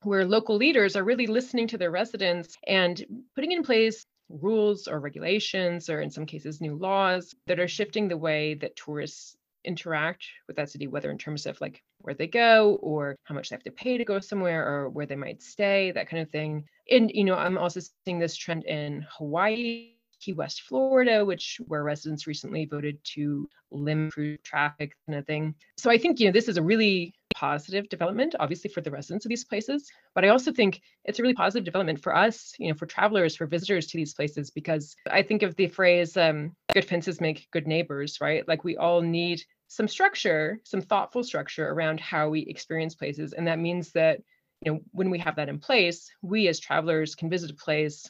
where 0.02 0.26
local 0.26 0.58
leaders 0.58 0.96
are 0.96 1.04
really 1.04 1.28
listening 1.28 1.68
to 1.68 1.78
their 1.78 1.92
residents 1.92 2.58
and 2.68 3.06
putting 3.36 3.52
in 3.52 3.64
place 3.64 4.06
rules 4.30 4.88
or 4.88 5.00
regulations, 5.00 5.90
or 5.90 6.02
in 6.02 6.10
some 6.10 6.26
cases, 6.26 6.60
new 6.60 6.76
laws 6.76 7.36
that 7.48 7.60
are 7.60 7.68
shifting 7.68 8.08
the 8.08 8.18
way 8.18 8.56
that 8.56 8.76
tourists 8.76 9.38
interact 9.66 10.26
with 10.48 10.56
that 10.58 10.70
city, 10.70 10.88
whether 10.88 11.12
in 11.12 11.18
terms 11.18 11.46
of 11.46 11.60
like 11.62 11.82
where 12.00 12.16
they 12.16 12.28
go 12.28 12.76
or 12.82 13.16
how 13.24 13.36
much 13.36 13.50
they 13.50 13.56
have 13.56 13.64
to 13.64 13.72
pay 13.72 13.98
to 13.98 14.06
go 14.06 14.20
somewhere 14.20 14.68
or 14.68 14.90
where 14.90 15.06
they 15.06 15.16
might 15.16 15.42
stay, 15.42 15.92
that 15.92 16.10
kind 16.10 16.22
of 16.22 16.30
thing. 16.30 16.66
And, 16.90 17.10
you 17.14 17.24
know, 17.24 17.36
I'm 17.36 17.58
also 17.58 17.80
seeing 18.06 18.20
this 18.20 18.36
trend 18.36 18.66
in 18.66 19.06
Hawaii. 19.18 19.93
Key 20.24 20.34
West, 20.34 20.62
Florida, 20.62 21.26
which 21.26 21.60
where 21.68 21.84
residents 21.84 22.28
recently 22.28 22.66
voted 22.66 22.98
to 23.16 23.50
limit 23.72 24.14
through 24.14 24.38
traffic 24.38 24.96
kind 25.06 25.20
of 25.20 25.26
thing. 25.26 25.56
So 25.78 25.92
I 25.92 25.98
think 25.98 26.20
you 26.20 26.28
know 26.28 26.32
this 26.32 26.48
is 26.48 26.58
a 26.58 26.62
really 26.62 27.14
positive 27.36 27.90
development, 27.90 28.36
obviously 28.40 28.70
for 28.70 28.82
the 28.82 28.92
residents 28.92 29.26
of 29.26 29.30
these 29.30 29.44
places, 29.44 29.90
but 30.16 30.24
I 30.24 30.30
also 30.30 30.52
think 30.52 30.82
it's 31.04 31.20
a 31.20 31.22
really 31.22 31.34
positive 31.34 31.66
development 31.66 32.02
for 32.02 32.16
us, 32.16 32.54
you 32.60 32.70
know, 32.70 32.76
for 32.76 32.86
travelers, 32.86 33.36
for 33.36 33.48
visitors 33.48 33.88
to 33.88 33.98
these 33.98 34.14
places, 34.14 34.52
because 34.52 34.96
I 35.12 35.24
think 35.24 35.42
of 35.44 35.56
the 35.56 35.68
phrase 35.68 36.16
um, 36.16 36.56
"good 36.74 36.86
fences 36.86 37.20
make 37.20 37.48
good 37.52 37.68
neighbors," 37.68 38.20
right? 38.22 38.48
Like 38.48 38.64
we 38.64 38.78
all 38.78 39.02
need 39.02 39.42
some 39.68 39.88
structure, 39.88 40.60
some 40.64 40.82
thoughtful 40.82 41.24
structure 41.24 41.68
around 41.68 42.00
how 42.00 42.30
we 42.30 42.42
experience 42.42 42.96
places. 42.96 43.34
And 43.34 43.48
that 43.48 43.60
means 43.60 43.92
that, 43.94 44.20
you 44.62 44.72
know, 44.72 44.80
when 44.92 45.10
we 45.10 45.20
have 45.20 45.36
that 45.38 45.50
in 45.50 45.60
place, 45.60 46.10
we 46.22 46.48
as 46.48 46.60
travelers 46.60 47.16
can 47.16 47.30
visit 47.30 47.52
a 47.52 47.56
place, 47.56 48.10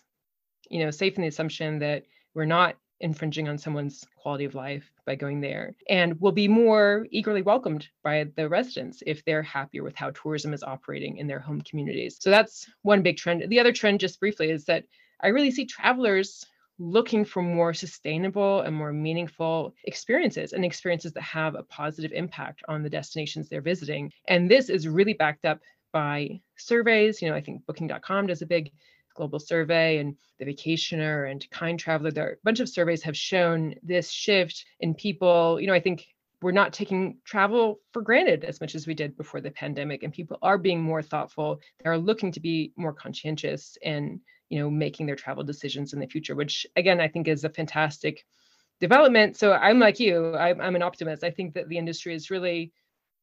you 0.74 0.84
know, 0.84 0.90
safe 0.90 1.16
in 1.16 1.22
the 1.22 1.28
assumption 1.28 1.78
that 1.80 2.04
we're 2.34 2.46
not 2.46 2.76
infringing 3.00 3.48
on 3.48 3.58
someone's 3.58 4.06
quality 4.18 4.44
of 4.46 4.56
life 4.56 4.90
by 5.06 5.14
going 5.14 5.40
there 5.40 5.76
and 5.90 6.20
will 6.20 6.32
be 6.32 6.48
more 6.48 7.06
eagerly 7.12 7.44
welcomed 7.44 7.88
by 8.04 8.26
the 8.38 8.50
residents 8.50 9.04
if 9.06 9.24
they're 9.24 9.44
happier 9.44 9.84
with 9.84 9.96
how 9.96 10.10
tourism 10.12 10.52
is 10.54 10.64
operating 10.64 11.18
in 11.18 11.28
their 11.28 11.40
home 11.40 11.62
communities. 11.62 12.18
So 12.20 12.32
that's 12.32 12.68
one 12.82 13.04
big 13.04 13.18
trend. 13.18 13.44
The 13.48 13.60
other 13.60 13.72
trend, 13.72 14.00
just 14.00 14.20
briefly, 14.20 14.50
is 14.50 14.66
that 14.66 14.86
I 15.22 15.28
really 15.28 15.52
see 15.52 15.66
travelers 15.66 16.44
looking 16.80 17.24
for 17.24 17.44
more 17.44 17.74
sustainable 17.74 18.62
and 18.62 18.76
more 18.76 18.92
meaningful 18.92 19.76
experiences 19.84 20.54
and 20.54 20.66
experiences 20.66 21.14
that 21.14 21.22
have 21.22 21.54
a 21.54 21.64
positive 21.64 22.12
impact 22.14 22.64
on 22.68 22.82
the 22.82 22.90
destinations 22.90 23.48
they're 23.48 23.62
visiting. 23.62 24.12
And 24.28 24.50
this 24.50 24.70
is 24.70 24.88
really 24.88 25.14
backed 25.14 25.46
up 25.46 25.60
by 25.92 26.42
surveys. 26.58 27.22
You 27.22 27.30
know, 27.30 27.36
I 27.36 27.42
think 27.42 27.66
booking.com 27.68 28.28
does 28.28 28.42
a 28.42 28.48
big 28.48 28.72
global 29.16 29.40
survey 29.40 29.98
and 29.98 30.16
the 30.40 30.46
vacationer 30.46 31.30
and 31.30 31.50
kind 31.52 31.80
traveler 31.80 32.12
there 32.12 32.28
are 32.28 32.34
a 32.34 32.38
bunch 32.44 32.60
of 32.60 32.70
surveys 32.70 33.04
have 33.04 33.18
shown 33.18 33.76
this 33.84 34.10
shift 34.10 34.66
in 34.80 34.94
people 34.94 35.60
you 35.60 35.68
know 35.68 35.74
i 35.74 35.80
think 35.80 36.08
we're 36.42 36.52
not 36.52 36.74
taking 36.74 37.18
travel 37.24 37.80
for 37.92 38.02
granted 38.02 38.44
as 38.44 38.60
much 38.60 38.76
as 38.76 38.86
we 38.86 38.94
did 38.94 39.16
before 39.16 39.40
the 39.40 39.52
pandemic 39.52 40.04
and 40.04 40.12
people 40.12 40.38
are 40.42 40.58
being 40.58 40.82
more 40.82 41.02
thoughtful 41.02 41.60
they 41.84 41.90
are 41.90 41.98
looking 41.98 42.32
to 42.32 42.40
be 42.40 42.74
more 42.76 42.94
conscientious 42.94 43.78
and 43.84 44.20
you 44.50 44.60
know 44.60 44.70
making 44.70 45.06
their 45.06 45.16
travel 45.16 45.44
decisions 45.44 45.94
in 45.94 46.00
the 46.00 46.08
future 46.08 46.36
which 46.36 46.66
again 46.76 47.00
i 47.00 47.08
think 47.08 47.28
is 47.28 47.44
a 47.44 47.50
fantastic 47.50 48.26
development. 48.80 49.38
So 49.38 49.54
i'm 49.54 49.80
like 49.80 50.00
you 50.00 50.36
i'm, 50.36 50.60
I'm 50.60 50.76
an 50.76 50.82
optimist. 50.82 51.24
I 51.24 51.32
think 51.32 51.54
that 51.54 51.70
the 51.70 51.78
industry 51.78 52.14
is 52.14 52.30
really 52.30 52.74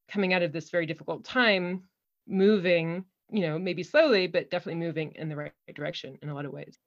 coming 0.09 0.33
out 0.33 0.41
of 0.41 0.51
this 0.51 0.69
very 0.69 0.85
difficult 0.85 1.23
time 1.23 1.83
moving 2.27 3.05
you 3.31 3.41
know 3.41 3.57
maybe 3.57 3.83
slowly 3.83 4.27
but 4.27 4.49
definitely 4.49 4.79
moving 4.79 5.11
in 5.15 5.29
the 5.29 5.35
right 5.35 5.53
direction 5.73 6.17
in 6.21 6.29
a 6.29 6.35
lot 6.35 6.45
of 6.45 6.51
ways 6.51 6.77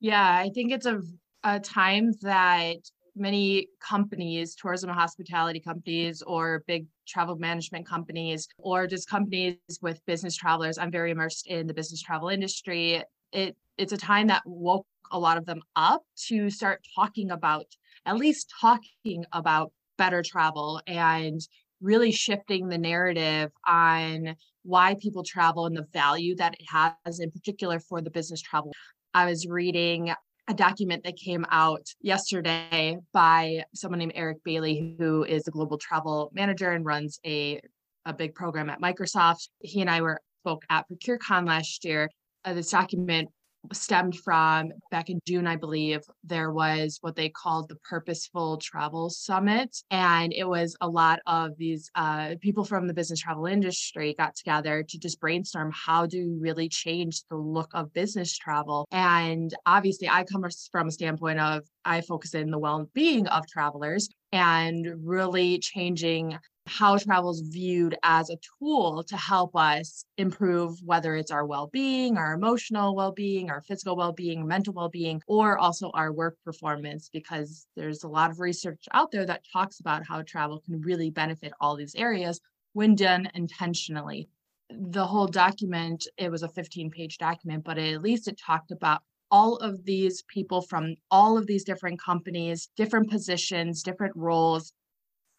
yeah 0.00 0.36
i 0.36 0.50
think 0.50 0.72
it's 0.72 0.86
a, 0.86 1.00
a 1.44 1.60
time 1.60 2.12
that 2.22 2.76
many 3.14 3.68
companies, 3.80 4.54
tourism 4.54 4.90
and 4.90 4.98
hospitality 4.98 5.60
companies, 5.60 6.22
or 6.22 6.62
big 6.66 6.86
travel 7.06 7.36
management 7.36 7.86
companies, 7.86 8.48
or 8.58 8.86
just 8.86 9.08
companies 9.08 9.56
with 9.80 10.04
business 10.06 10.36
travelers. 10.36 10.78
I'm 10.78 10.90
very 10.90 11.10
immersed 11.10 11.46
in 11.46 11.66
the 11.66 11.74
business 11.74 12.00
travel 12.00 12.28
industry. 12.28 13.02
It 13.32 13.56
it's 13.78 13.92
a 13.92 13.96
time 13.96 14.26
that 14.28 14.42
woke 14.44 14.86
a 15.10 15.18
lot 15.18 15.36
of 15.36 15.46
them 15.46 15.62
up 15.76 16.02
to 16.28 16.50
start 16.50 16.84
talking 16.94 17.30
about 17.30 17.66
at 18.06 18.16
least 18.16 18.52
talking 18.60 19.24
about 19.32 19.72
better 19.98 20.22
travel 20.22 20.80
and 20.86 21.40
really 21.82 22.12
shifting 22.12 22.68
the 22.68 22.78
narrative 22.78 23.50
on 23.66 24.36
why 24.62 24.94
people 25.00 25.22
travel 25.22 25.66
and 25.66 25.76
the 25.76 25.86
value 25.92 26.36
that 26.36 26.54
it 26.54 26.66
has 26.68 27.20
in 27.20 27.30
particular 27.30 27.80
for 27.80 28.00
the 28.00 28.10
business 28.10 28.40
travel. 28.40 28.72
I 29.12 29.26
was 29.26 29.46
reading 29.46 30.14
a 30.48 30.54
document 30.54 31.04
that 31.04 31.16
came 31.16 31.44
out 31.50 31.86
yesterday 32.00 32.96
by 33.12 33.62
someone 33.74 34.00
named 34.00 34.12
eric 34.16 34.38
bailey 34.44 34.96
who 34.98 35.22
is 35.22 35.46
a 35.46 35.52
global 35.52 35.78
travel 35.78 36.32
manager 36.34 36.72
and 36.72 36.84
runs 36.84 37.20
a, 37.24 37.60
a 38.06 38.12
big 38.12 38.34
program 38.34 38.68
at 38.68 38.80
microsoft. 38.80 39.48
He 39.60 39.80
and 39.80 39.88
i 39.88 40.00
were 40.00 40.18
spoke 40.42 40.64
at 40.70 40.88
procurecon 40.88 41.46
last 41.46 41.84
year. 41.84 42.10
Uh, 42.44 42.54
this 42.54 42.70
document 42.70 43.28
stemmed 43.72 44.16
from 44.16 44.72
back 44.90 45.10
in 45.10 45.20
June, 45.26 45.46
I 45.46 45.56
believe, 45.56 46.00
there 46.24 46.50
was 46.52 46.98
what 47.00 47.16
they 47.16 47.28
called 47.28 47.68
the 47.68 47.76
Purposeful 47.76 48.58
Travel 48.58 49.10
Summit. 49.10 49.76
And 49.90 50.32
it 50.32 50.44
was 50.44 50.76
a 50.80 50.88
lot 50.88 51.20
of 51.26 51.56
these 51.56 51.90
uh, 51.94 52.34
people 52.40 52.64
from 52.64 52.86
the 52.86 52.94
business 52.94 53.20
travel 53.20 53.46
industry 53.46 54.14
got 54.18 54.34
together 54.34 54.82
to 54.82 54.98
just 54.98 55.20
brainstorm 55.20 55.72
how 55.72 56.06
do 56.06 56.30
we 56.30 56.38
really 56.40 56.68
change 56.68 57.22
the 57.30 57.36
look 57.36 57.70
of 57.74 57.92
business 57.92 58.36
travel. 58.36 58.86
And 58.90 59.54
obviously, 59.66 60.08
I 60.08 60.24
come 60.24 60.44
from 60.70 60.88
a 60.88 60.92
standpoint 60.92 61.40
of 61.40 61.62
I 61.84 62.00
focus 62.00 62.34
in 62.34 62.50
the 62.50 62.58
well 62.58 62.88
being 62.94 63.26
of 63.28 63.46
travelers 63.46 64.08
and 64.32 64.86
really 65.04 65.58
changing 65.58 66.38
how 66.72 66.96
travel 66.96 67.30
is 67.30 67.40
viewed 67.40 67.94
as 68.02 68.30
a 68.30 68.38
tool 68.58 69.04
to 69.04 69.16
help 69.16 69.54
us 69.54 70.06
improve 70.16 70.78
whether 70.82 71.14
it's 71.16 71.30
our 71.30 71.44
well-being 71.44 72.16
our 72.16 72.32
emotional 72.32 72.94
well-being 72.96 73.50
our 73.50 73.60
physical 73.60 73.94
well-being 73.94 74.46
mental 74.46 74.72
well-being 74.72 75.20
or 75.26 75.58
also 75.58 75.90
our 75.90 76.12
work 76.12 76.36
performance 76.44 77.10
because 77.12 77.66
there's 77.76 78.04
a 78.04 78.08
lot 78.08 78.30
of 78.30 78.40
research 78.40 78.84
out 78.92 79.10
there 79.10 79.26
that 79.26 79.42
talks 79.52 79.80
about 79.80 80.06
how 80.06 80.22
travel 80.22 80.62
can 80.64 80.80
really 80.80 81.10
benefit 81.10 81.52
all 81.60 81.76
these 81.76 81.94
areas 81.94 82.40
when 82.72 82.94
done 82.94 83.28
intentionally. 83.34 84.28
The 84.70 85.06
whole 85.06 85.26
document 85.26 86.06
it 86.16 86.30
was 86.30 86.42
a 86.42 86.48
15 86.48 86.90
page 86.90 87.18
document 87.18 87.64
but 87.64 87.76
at 87.76 88.00
least 88.00 88.28
it 88.28 88.38
talked 88.38 88.70
about 88.70 89.02
all 89.30 89.56
of 89.56 89.84
these 89.84 90.22
people 90.28 90.62
from 90.62 90.94
all 91.10 91.38
of 91.38 91.46
these 91.46 91.64
different 91.64 91.98
companies, 92.00 92.68
different 92.76 93.10
positions, 93.10 93.82
different 93.82 94.14
roles, 94.14 94.72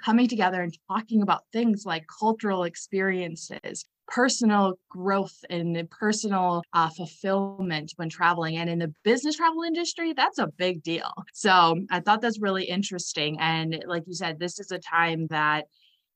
coming 0.04 0.28
together 0.28 0.62
and 0.62 0.78
talking 0.90 1.22
about 1.22 1.44
things 1.52 1.86
like 1.86 2.06
cultural 2.20 2.64
experiences, 2.64 3.86
personal 4.08 4.74
growth 4.90 5.36
and 5.50 5.90
personal 5.90 6.62
uh, 6.74 6.90
fulfillment 6.90 7.94
when 7.96 8.10
traveling. 8.10 8.58
And 8.58 8.70
in 8.70 8.80
the 8.80 8.94
business 9.04 9.38
travel 9.38 9.64
industry, 9.64 10.14
that's 10.14 10.40
a 10.40 10.48
big 10.48 10.84
deal. 10.84 11.12
So 11.34 11.80
I 11.90 12.00
thought 12.00 12.22
that's 12.22 12.40
really 12.40 12.66
interesting. 12.66 13.38
And 13.40 13.84
like 13.88 14.04
you 14.08 14.14
said, 14.14 14.40
this 14.40 14.60
is 14.60 14.72
a 14.72 14.80
time 14.80 15.28
that 15.28 15.66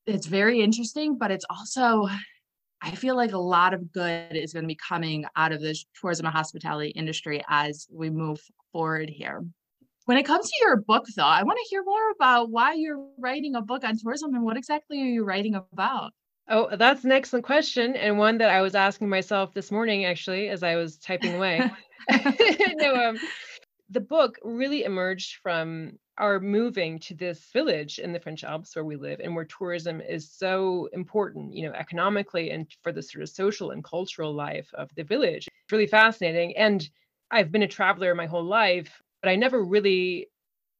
it's 0.05 0.27
very 0.27 0.61
interesting, 0.61 1.17
but 1.17 1.31
it's 1.31 1.45
also 1.49 2.07
I 2.81 2.91
feel 2.91 3.15
like 3.15 3.31
a 3.31 3.39
lot 3.39 3.73
of 3.73 3.91
good 3.91 4.35
is 4.35 4.53
going 4.53 4.63
to 4.63 4.67
be 4.67 4.75
coming 4.87 5.25
out 5.35 5.51
of 5.51 5.61
the 5.61 5.75
tourism 5.99 6.27
and 6.27 6.35
hospitality 6.35 6.89
industry 6.89 7.43
as 7.49 7.87
we 7.91 8.09
move 8.09 8.39
forward 8.71 9.09
here. 9.09 9.43
When 10.07 10.17
it 10.17 10.23
comes 10.23 10.49
to 10.49 10.57
your 10.61 10.77
book, 10.77 11.05
though, 11.17 11.23
I 11.25 11.43
want 11.43 11.59
to 11.61 11.69
hear 11.69 11.83
more 11.83 12.11
about 12.11 12.49
why 12.49 12.75
you're 12.75 13.05
writing 13.17 13.55
a 13.55 13.61
book 13.61 13.83
on 13.83 13.97
tourism 13.97 14.33
and 14.35 14.43
what 14.45 14.55
exactly 14.55 15.01
are 15.01 15.05
you 15.05 15.25
writing 15.25 15.53
about? 15.53 16.13
Oh, 16.47 16.73
that's 16.77 17.03
an 17.03 17.11
excellent 17.11 17.45
question, 17.45 17.93
and 17.97 18.17
one 18.17 18.37
that 18.37 18.49
I 18.49 18.61
was 18.61 18.73
asking 18.73 19.09
myself 19.09 19.53
this 19.53 19.69
morning, 19.69 20.05
actually, 20.05 20.47
as 20.47 20.63
I 20.63 20.77
was 20.77 20.95
typing 20.95 21.35
away. 21.35 21.69
no, 22.77 22.95
um, 22.95 23.17
the 23.89 23.99
book 23.99 24.39
really 24.45 24.85
emerged 24.85 25.39
from 25.43 25.99
our 26.17 26.39
moving 26.39 26.99
to 26.99 27.13
this 27.13 27.49
village 27.51 27.99
in 27.99 28.13
the 28.13 28.19
French 28.21 28.45
Alps 28.45 28.77
where 28.77 28.85
we 28.85 28.95
live 28.95 29.19
and 29.19 29.35
where 29.35 29.43
tourism 29.43 29.99
is 29.99 30.31
so 30.31 30.87
important, 30.93 31.53
you 31.53 31.67
know, 31.67 31.73
economically 31.73 32.51
and 32.51 32.65
for 32.81 32.93
the 32.93 33.03
sort 33.03 33.23
of 33.23 33.29
social 33.29 33.71
and 33.71 33.83
cultural 33.83 34.33
life 34.33 34.69
of 34.75 34.89
the 34.95 35.03
village. 35.03 35.49
It's 35.49 35.73
really 35.73 35.85
fascinating. 35.85 36.55
And 36.55 36.89
I've 37.29 37.51
been 37.51 37.63
a 37.63 37.67
traveler 37.67 38.15
my 38.15 38.25
whole 38.25 38.45
life, 38.45 39.01
but 39.21 39.29
I 39.29 39.35
never 39.35 39.63
really 39.63 40.29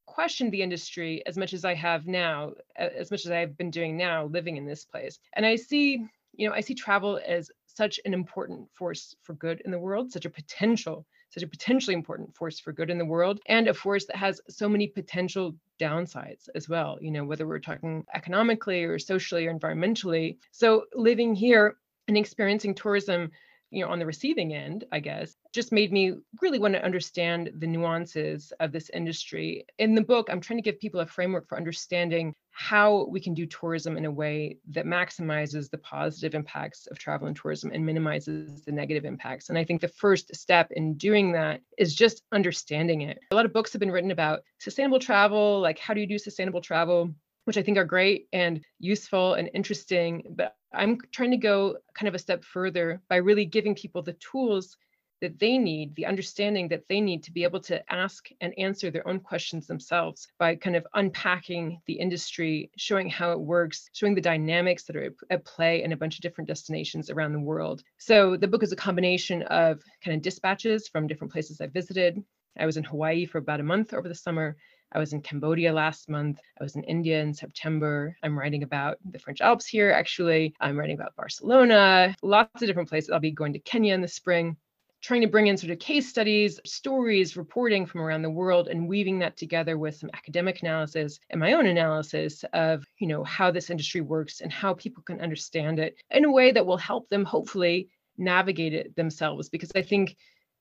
questioned 0.06 0.52
the 0.52 0.62
industry 0.62 1.22
as 1.26 1.38
much 1.38 1.54
as 1.54 1.66
I 1.66 1.74
have 1.74 2.08
now, 2.08 2.54
as 2.76 3.12
much 3.12 3.26
as 3.26 3.32
I've 3.32 3.58
been 3.58 3.72
doing 3.72 3.98
now 3.98 4.26
living 4.26 4.58
in 4.58 4.66
this 4.66 4.86
place. 4.86 5.20
And 5.34 5.46
I 5.46 5.56
see, 5.56 6.06
you 6.34 6.48
know, 6.48 6.56
I 6.56 6.62
see 6.62 6.74
travel 6.74 7.20
as 7.26 7.52
such 7.66 8.00
an 8.06 8.14
important 8.14 8.68
force 8.74 9.16
for 9.22 9.34
good 9.34 9.62
in 9.66 9.72
the 9.72 9.80
world, 9.80 10.12
such 10.12 10.26
a 10.26 10.30
potential 10.30 11.06
such 11.30 11.44
a 11.44 11.48
potentially 11.48 11.94
important 11.94 12.36
force 12.36 12.60
for 12.60 12.72
good 12.72 12.90
in 12.90 12.98
the 12.98 13.06
world 13.06 13.40
and 13.48 13.68
a 13.68 13.74
force 13.74 14.06
that 14.06 14.16
has 14.16 14.42
so 14.50 14.70
many 14.70 14.88
potential 14.88 15.56
downsides 15.80 16.50
as 16.56 16.68
well 16.68 16.98
you 17.02 17.12
know 17.12 17.24
whether 17.24 17.46
we're 17.46 17.60
talking 17.60 18.06
economically 18.14 18.84
or 18.84 18.98
socially 18.98 19.46
or 19.46 19.54
environmentally 19.54 20.38
so 20.52 20.86
living 20.96 21.36
here 21.36 21.76
and 22.08 22.18
experiencing 22.18 22.74
tourism 22.74 23.30
you 23.70 23.84
know 23.84 23.92
on 23.92 24.00
the 24.00 24.06
receiving 24.06 24.54
end 24.54 24.86
i 24.92 25.00
guess 25.00 25.36
just 25.54 25.72
made 25.72 25.92
me 25.92 26.14
really 26.42 26.60
want 26.60 26.74
to 26.74 26.84
understand 26.84 27.52
the 27.58 27.68
nuances 27.68 28.54
of 28.60 28.72
this 28.72 28.90
industry. 28.94 29.66
In 29.80 29.96
the 29.96 30.02
book 30.02 30.28
i'm 30.30 30.42
trying 30.42 30.58
to 30.58 30.64
give 30.64 30.80
people 30.80 31.02
a 31.02 31.06
framework 31.06 31.48
for 31.48 31.58
understanding 31.58 32.34
how 32.52 33.06
we 33.12 33.20
can 33.20 33.36
do 33.36 33.46
tourism 33.46 33.98
in 33.98 34.06
a 34.06 34.12
way 34.12 34.58
that 34.72 34.86
maximizes 34.86 35.70
the 35.70 35.78
positive 35.78 36.34
impacts 36.34 36.88
of 36.88 36.98
travel 36.98 37.28
and 37.28 37.36
tourism 37.36 37.72
and 37.72 37.86
minimizes 37.86 38.64
the 38.64 38.72
negative 38.72 39.06
impacts. 39.06 39.50
And 39.50 39.58
i 39.58 39.64
think 39.64 39.80
the 39.80 39.88
first 39.88 40.36
step 40.36 40.72
in 40.72 40.96
doing 40.96 41.32
that 41.34 41.62
is 41.78 41.94
just 41.94 42.24
understanding 42.32 43.02
it. 43.02 43.20
A 43.32 43.36
lot 43.36 43.46
of 43.46 43.54
books 43.54 43.74
have 43.74 43.80
been 43.80 43.92
written 43.92 44.12
about 44.12 44.42
sustainable 44.60 45.00
travel 45.00 45.60
like 45.60 45.78
how 45.78 45.94
do 45.94 46.02
you 46.02 46.08
do 46.08 46.18
sustainable 46.18 46.62
travel 46.62 47.14
which 47.48 47.58
I 47.58 47.64
think 47.64 47.78
are 47.78 47.86
great 47.86 48.28
and 48.34 48.60
useful 48.78 49.36
and 49.36 49.50
interesting. 49.54 50.36
But 50.36 50.58
I'm 50.74 50.98
trying 51.14 51.32
to 51.32 51.38
go 51.38 51.78
kind 51.94 52.10
of 52.10 52.14
a 52.14 52.20
step 52.20 52.44
further 52.44 53.02
by 53.08 53.16
really 53.16 53.46
giving 53.46 53.74
people 53.74 54.02
the 54.02 54.18
tools 54.20 54.76
that 55.22 55.40
they 55.40 55.58
need, 55.58 55.96
the 55.96 56.06
understanding 56.06 56.68
that 56.68 56.84
they 56.90 57.00
need 57.00 57.24
to 57.24 57.32
be 57.32 57.46
able 57.46 57.62
to 57.62 57.82
ask 57.92 58.28
and 58.42 58.54
answer 58.60 58.92
their 58.92 59.08
own 59.08 59.22
questions 59.22 59.66
themselves 59.66 60.28
by 60.38 60.56
kind 60.58 60.76
of 60.76 60.86
unpacking 60.94 61.80
the 61.88 61.94
industry, 61.94 62.70
showing 62.76 63.10
how 63.10 63.32
it 63.32 63.40
works, 63.40 63.90
showing 63.94 64.14
the 64.14 64.20
dynamics 64.20 64.84
that 64.84 64.98
are 64.98 65.16
at 65.30 65.46
play 65.46 65.84
in 65.84 65.94
a 65.94 65.98
bunch 65.98 66.16
of 66.16 66.22
different 66.22 66.50
destinations 66.50 67.10
around 67.10 67.32
the 67.32 67.40
world. 67.40 67.82
So 67.98 68.36
the 68.36 68.50
book 68.50 68.62
is 68.62 68.74
a 68.74 68.76
combination 68.76 69.44
of 69.44 69.82
kind 70.04 70.18
of 70.18 70.22
dispatches 70.22 70.90
from 70.90 71.08
different 71.08 71.32
places 71.32 71.62
I 71.62 71.68
visited. 71.68 72.22
I 72.60 72.66
was 72.66 72.76
in 72.76 72.84
Hawaii 72.84 73.26
for 73.26 73.38
about 73.38 73.62
a 73.62 73.64
month 73.64 73.94
over 73.94 74.10
the 74.10 74.16
summer. 74.16 74.58
I 74.92 75.00
was 75.00 75.14
in 75.14 75.22
Cambodia 75.22 75.74
last 75.74 76.10
month. 76.10 76.40
I 76.60 76.64
was 76.64 76.76
in 76.76 76.84
India 76.84 77.22
in 77.22 77.34
September. 77.34 78.16
I'm 78.24 78.38
writing 78.38 78.64
about 78.64 78.98
the 79.12 79.20
French 79.20 79.42
Alps 79.42 79.68
here, 79.68 79.92
actually. 79.92 80.54
I'm 80.60 80.78
writing 80.78 80.96
about 80.96 81.16
Barcelona, 81.16 82.16
lots 82.22 82.62
of 82.62 82.68
different 82.68 82.90
places. 82.90 83.10
I'll 83.10 83.20
be 83.20 83.32
going 83.32 83.54
to 83.54 83.60
Kenya 83.60 83.94
in 83.94 84.02
the 84.02 84.08
spring 84.08 84.58
trying 85.02 85.22
to 85.22 85.28
bring 85.28 85.48
in 85.48 85.58
sort 85.58 85.72
of 85.72 85.80
case 85.80 86.10
studies, 86.10 86.60
stories, 86.66 87.38
reporting 87.38 87.86
from 87.86 88.02
around 88.02 88.24
the 88.24 88.30
world, 88.30 88.68
and 88.68 88.88
weaving 88.88 89.20
that 89.20 89.38
together 89.38 89.78
with 89.78 89.96
some 89.96 90.10
academic 90.14 90.62
analysis 90.62 91.20
and 91.30 91.40
my 91.40 91.54
own 91.54 91.68
analysis 91.68 92.44
of, 92.54 92.84
you 93.00 93.08
know, 93.08 93.24
how 93.24 93.52
this 93.52 93.70
industry 93.70 94.02
works 94.02 94.42
and 94.42 94.52
how 94.52 94.74
people 94.74 95.04
can 95.04 95.22
understand 95.22 95.80
it 95.80 95.96
in 96.12 96.26
a 96.26 96.32
way 96.32 96.52
that 96.52 96.66
will 96.66 96.78
help 96.78 97.08
them 97.10 97.24
hopefully 97.24 97.90
navigate 98.18 98.74
it 98.74 98.96
themselves. 98.96 99.50
Because 99.50 99.72
I 99.76 99.82
think 99.82 100.18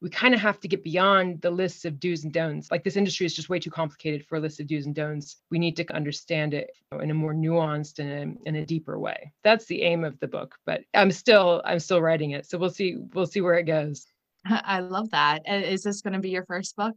we 0.07 0.11
kind 0.11 0.35
of 0.35 0.41
have 0.41 0.61
to 0.61 0.69
get 0.69 0.85
beyond 0.85 1.43
the 1.43 1.51
lists 1.51 1.85
of 1.85 1.99
do's 1.99 2.23
and 2.23 2.33
don'ts. 2.33 2.71
Like 2.71 2.85
this 2.85 2.95
industry 2.95 3.27
is 3.27 3.35
just 3.35 3.49
way 3.49 3.59
too 3.59 3.73
complicated 3.73 4.25
for 4.25 4.37
a 4.37 4.41
list 4.41 4.61
of 4.61 4.69
do's 4.69 4.87
and 4.87 4.95
don'ts. 4.95 5.39
We 5.51 5.59
need 5.59 5.75
to 5.79 5.93
understand 5.93 6.55
it 6.55 6.71
in 7.03 7.11
a 7.11 7.15
more 7.15 7.35
nuanced 7.35 7.99
and 7.99 8.39
in 8.47 8.55
a 8.55 8.65
deeper 8.65 9.01
way. 9.01 9.33
That's 9.43 9.67
the 9.67 9.83
aim 9.83 10.05
of 10.05 10.17
the 10.21 10.29
book. 10.29 10.55
But 10.65 10.83
I'm 10.95 11.11
still 11.11 11.61
I'm 11.65 11.81
still 11.81 12.01
writing 12.01 12.31
it, 12.31 12.47
so 12.47 12.57
we'll 12.57 12.71
see 12.71 12.99
we'll 13.15 13.27
see 13.27 13.41
where 13.41 13.59
it 13.59 13.65
goes. 13.65 14.07
I 14.47 14.79
love 14.79 15.11
that. 15.11 15.43
Is 15.45 15.83
this 15.83 16.03
going 16.03 16.15
to 16.15 16.21
be 16.21 16.31
your 16.31 16.47
first 16.47 16.77
book? 16.77 16.95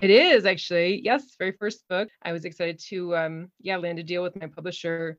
It 0.00 0.10
is 0.10 0.44
actually 0.44 1.02
yes, 1.04 1.36
very 1.38 1.52
first 1.52 1.84
book. 1.88 2.08
I 2.22 2.32
was 2.32 2.44
excited 2.44 2.80
to 2.88 3.14
um, 3.14 3.52
yeah 3.60 3.76
land 3.76 4.00
a 4.00 4.02
deal 4.02 4.24
with 4.24 4.34
my 4.34 4.48
publisher 4.48 5.18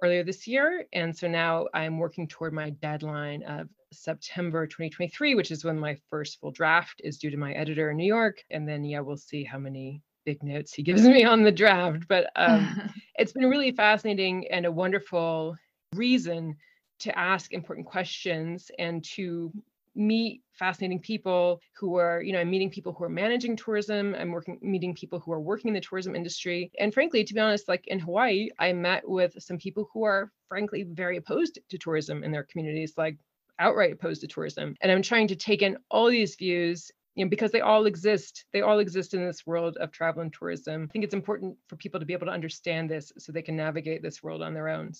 earlier 0.00 0.22
this 0.22 0.46
year. 0.46 0.84
And 0.92 1.16
so 1.16 1.26
now 1.26 1.66
I'm 1.74 1.98
working 1.98 2.28
toward 2.28 2.52
my 2.52 2.70
deadline 2.70 3.42
of 3.42 3.68
September 3.92 4.66
2023, 4.66 5.34
which 5.34 5.50
is 5.50 5.64
when 5.64 5.78
my 5.78 5.96
first 6.10 6.40
full 6.40 6.50
draft 6.50 7.00
is 7.04 7.18
due 7.18 7.30
to 7.30 7.36
my 7.36 7.52
editor 7.52 7.90
in 7.90 7.96
New 7.96 8.06
York. 8.06 8.42
And 8.50 8.68
then, 8.68 8.84
yeah, 8.84 9.00
we'll 9.00 9.16
see 9.16 9.44
how 9.44 9.58
many 9.58 10.02
big 10.24 10.42
notes 10.42 10.74
he 10.74 10.82
gives 10.82 11.02
me 11.02 11.24
on 11.24 11.42
the 11.42 11.52
draft. 11.52 12.06
But 12.08 12.30
um, 12.36 12.90
it's 13.18 13.32
been 13.32 13.48
really 13.48 13.72
fascinating 13.72 14.46
and 14.50 14.66
a 14.66 14.72
wonderful 14.72 15.56
reason 15.94 16.56
to 17.00 17.18
ask 17.18 17.52
important 17.52 17.86
questions 17.86 18.70
and 18.78 19.04
to 19.04 19.52
meet 19.94 20.42
fascinating 20.52 21.00
people 21.00 21.60
who 21.76 21.96
are, 21.96 22.22
you 22.22 22.32
know, 22.32 22.38
I'm 22.38 22.50
meeting 22.50 22.70
people 22.70 22.92
who 22.92 23.04
are 23.04 23.08
managing 23.08 23.56
tourism. 23.56 24.14
I'm 24.18 24.30
working, 24.30 24.58
meeting 24.62 24.94
people 24.94 25.18
who 25.18 25.32
are 25.32 25.40
working 25.40 25.68
in 25.68 25.74
the 25.74 25.80
tourism 25.80 26.14
industry. 26.14 26.70
And 26.78 26.94
frankly, 26.94 27.24
to 27.24 27.34
be 27.34 27.40
honest, 27.40 27.68
like 27.68 27.86
in 27.88 27.98
Hawaii, 27.98 28.48
I 28.58 28.72
met 28.72 29.08
with 29.08 29.34
some 29.38 29.58
people 29.58 29.88
who 29.92 30.04
are 30.04 30.30
frankly 30.48 30.84
very 30.84 31.16
opposed 31.16 31.58
to 31.68 31.78
tourism 31.78 32.22
in 32.22 32.30
their 32.30 32.44
communities, 32.44 32.94
like 32.96 33.18
outright 33.58 33.92
opposed 33.92 34.20
to 34.22 34.26
tourism. 34.26 34.74
And 34.80 34.90
I'm 34.90 35.02
trying 35.02 35.28
to 35.28 35.36
take 35.36 35.62
in 35.62 35.76
all 35.90 36.08
these 36.08 36.36
views 36.36 36.90
you 37.14 37.24
know, 37.24 37.28
because 37.28 37.50
they 37.50 37.60
all 37.60 37.86
exist. 37.86 38.44
They 38.52 38.60
all 38.60 38.78
exist 38.78 39.12
in 39.12 39.24
this 39.24 39.44
world 39.44 39.76
of 39.78 39.90
travel 39.90 40.22
and 40.22 40.32
tourism. 40.32 40.86
I 40.88 40.92
think 40.92 41.04
it's 41.04 41.14
important 41.14 41.56
for 41.66 41.76
people 41.76 41.98
to 41.98 42.06
be 42.06 42.12
able 42.12 42.26
to 42.26 42.32
understand 42.32 42.88
this 42.88 43.12
so 43.18 43.32
they 43.32 43.42
can 43.42 43.56
navigate 43.56 44.02
this 44.02 44.22
world 44.22 44.40
on 44.40 44.54
their 44.54 44.68
own. 44.68 44.92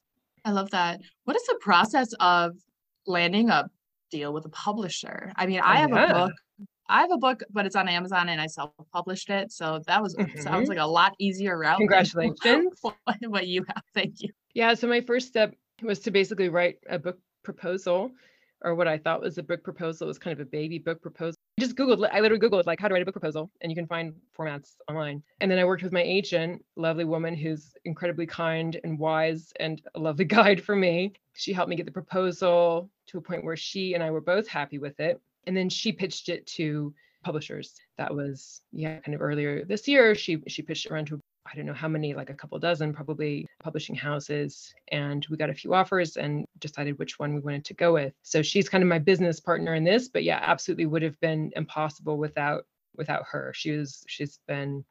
I 0.45 0.51
love 0.51 0.71
that. 0.71 1.01
What 1.25 1.37
is 1.37 1.47
the 1.47 1.59
process 1.61 2.13
of 2.19 2.57
landing 3.07 3.51
a 3.51 3.71
deal 4.11 4.33
with 4.33 4.45
a 4.45 4.51
publisher. 4.51 5.33
I 5.37 5.47
mean, 5.47 5.61
I 5.61 5.79
oh, 5.79 5.81
have 5.81 5.91
yeah. 5.91 6.11
a 6.11 6.15
book. 6.15 6.33
I 6.91 7.01
have 7.03 7.11
a 7.11 7.19
book, 7.19 7.43
but 7.51 7.67
it's 7.67 7.77
on 7.77 7.87
Amazon 7.87 8.31
and 8.31 8.41
I 8.41 8.47
self-published 8.47 9.29
it. 9.29 9.53
So 9.53 9.83
that 9.87 10.03
was 10.03 10.15
mm-hmm. 10.15 10.41
sounds 10.41 10.69
like 10.69 10.79
a 10.79 10.87
lot 10.87 11.15
easier 11.19 11.59
route. 11.59 11.77
Congratulations. 11.79 12.81
what 13.27 13.47
you 13.47 13.65
have. 13.69 13.83
Thank 13.95 14.23
you. 14.23 14.31
Yeah. 14.55 14.73
So 14.75 14.87
my 14.87 15.03
first 15.03 15.29
step 15.29 15.55
was 15.83 15.99
to 16.01 16.11
basically 16.11 16.49
write 16.49 16.79
a 16.89 16.99
book 16.99 17.19
proposal 17.43 18.11
or 18.63 18.75
what 18.75 18.89
I 18.89 18.99
thought 18.99 19.21
was 19.21 19.39
a 19.39 19.43
book 19.43 19.63
proposal 19.63 20.07
it 20.07 20.09
was 20.09 20.19
kind 20.19 20.33
of 20.33 20.41
a 20.41 20.49
baby 20.51 20.79
book 20.79 21.01
proposal. 21.01 21.37
I 21.59 21.63
just 21.63 21.77
Googled, 21.77 22.09
I 22.13 22.21
literally 22.21 22.47
Googled 22.47 22.67
like 22.67 22.81
how 22.81 22.89
to 22.89 22.95
write 22.95 23.03
a 23.03 23.05
book 23.05 23.15
proposal 23.15 23.51
and 23.61 23.71
you 23.71 23.77
can 23.77 23.87
find 23.87 24.15
formats 24.37 24.77
online. 24.89 25.23
And 25.41 25.51
then 25.51 25.59
I 25.59 25.65
worked 25.65 25.83
with 25.83 25.93
my 25.93 26.03
agent, 26.03 26.65
lovely 26.77 27.05
woman 27.05 27.35
who's 27.35 27.75
incredibly 27.85 28.27
kind 28.27 28.81
and 28.85 28.99
wise 28.99 29.53
and 29.61 29.83
a 29.95 29.99
lovely 29.99 30.25
guide 30.37 30.63
for 30.63 30.77
me. 30.77 31.13
She 31.35 31.53
helped 31.53 31.71
me 31.71 31.77
get 31.77 31.87
the 31.87 31.93
proposal 31.93 32.91
to 33.09 33.19
a 33.19 33.21
point 33.21 33.45
where 33.45 33.57
she 33.57 33.95
and 33.95 34.03
I 34.03 34.11
were 34.11 34.21
both 34.21 34.47
happy 34.47 34.79
with 34.79 34.99
it. 35.01 35.21
And 35.47 35.57
then 35.57 35.69
she 35.69 35.93
pitched 35.93 36.29
it 36.29 36.47
to 36.47 36.95
publishers. 37.25 37.75
That 37.97 38.15
was 38.15 38.63
yeah, 38.73 38.99
kind 39.01 39.15
of 39.15 39.23
earlier 39.23 39.65
this 39.65 39.89
year. 39.89 40.15
She 40.15 40.43
she 40.47 40.63
pitched 40.63 40.87
it 40.87 40.93
around 40.93 41.07
to 41.07 41.21
I 41.51 41.57
don't 41.57 41.67
know 41.67 41.73
how 41.73 41.89
many, 41.89 42.15
like 42.15 42.31
a 42.31 42.35
couple 42.35 42.59
dozen 42.59 42.93
probably 42.93 43.47
publishing 43.63 43.95
houses. 43.95 44.73
And 44.93 45.27
we 45.31 45.37
got 45.37 45.51
a 45.51 45.55
few 45.55 45.75
offers 45.75 46.17
and 46.17 46.45
decided 46.59 46.99
which 46.99 47.19
one 47.19 47.35
we 47.35 47.41
wanted 47.41 47.65
to 47.67 47.75
go 47.75 47.95
with. 47.95 48.13
So 48.23 48.43
she's 48.43 48.69
kind 48.69 48.83
of 48.83 48.89
my 48.89 48.99
business 48.99 49.41
partner 49.41 49.75
in 49.75 49.85
this, 49.85 50.09
but 50.09 50.25
yeah, 50.25 50.41
absolutely 50.43 50.87
would 50.87 51.03
have 51.03 51.19
been 51.21 51.53
impossible 51.57 52.19
without 52.19 52.65
without 52.97 53.25
her. 53.31 53.53
She 53.55 53.73
was 53.73 54.05
she's 54.09 54.39
been 54.47 54.85